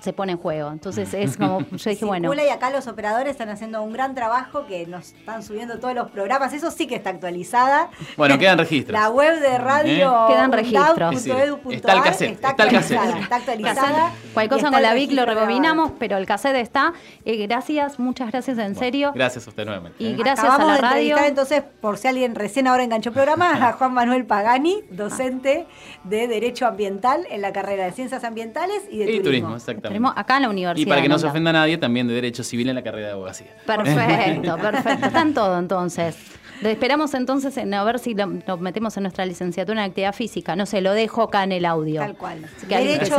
[0.00, 0.70] se pone en juego.
[0.70, 2.32] Entonces es como, yo dije, bueno.
[2.34, 6.10] Y acá los operadores están haciendo un gran trabajo que nos están subiendo todos los
[6.10, 6.52] programas.
[6.52, 7.90] Eso sí que está actualizada.
[8.16, 8.98] Bueno, quedan registros.
[8.98, 10.32] La web de radio ¿Eh?
[10.32, 10.90] Quedan registros.
[11.26, 13.00] undab.edu.ar Está el cassette, está está el actualizada.
[13.06, 13.22] cassette.
[13.22, 14.12] Está actualizada.
[14.34, 16.92] Cualquier cosa con la VIC lo rebobinamos, pero el cassette está.
[17.24, 19.12] Eh, gracias, muchas gracias en serio.
[19.14, 20.02] Gracias a usted nuevamente.
[20.02, 20.16] Y ¿eh?
[20.16, 21.00] gracias Acabamos a la de radio.
[21.16, 25.66] entrevistar entonces, por si alguien recién ahora enganchó programa, a Juan Manuel Pagani, docente
[26.04, 29.24] de Derecho Ambiental en la carrera de Ciencias Ambientales y de Y Turismo.
[29.24, 29.89] turismo, exactamente.
[30.16, 30.86] Acá en la universidad.
[30.86, 33.08] Y para que no se ofenda a nadie, también de Derecho Civil en la carrera
[33.08, 33.48] de abogacía.
[33.66, 35.06] Perfecto, perfecto.
[35.06, 36.16] Está en todo entonces.
[36.62, 40.14] Lo esperamos entonces en a ver si lo, lo metemos en nuestra licenciatura en actividad
[40.14, 40.54] física.
[40.56, 42.00] No sé, lo dejo acá en el audio.
[42.02, 42.44] Tal cual.
[42.68, 43.16] Que, Derecho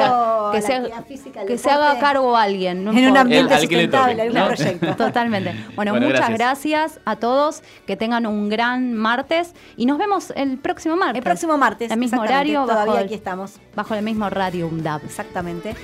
[0.51, 2.83] que se, a que la se- física, que haga cargo alguien.
[2.83, 4.47] no En un ambiente El- sustentable, toque, algún ¿no?
[4.47, 4.95] proyecto.
[4.97, 5.55] Totalmente.
[5.75, 6.39] Bueno, Bueno, muchas gracias.
[6.39, 6.99] gracias.
[7.05, 7.63] a todos.
[7.87, 9.53] Que tengan un gran martes.
[9.75, 11.17] Y nos vemos el próximo martes.
[11.17, 11.91] El próximo martes.
[11.91, 12.61] El mismo horario.
[12.65, 13.53] Todavía bajo el- aquí estamos.
[13.75, 15.03] Bajo el mismo radio UNDAB.
[15.05, 15.75] Exactamente.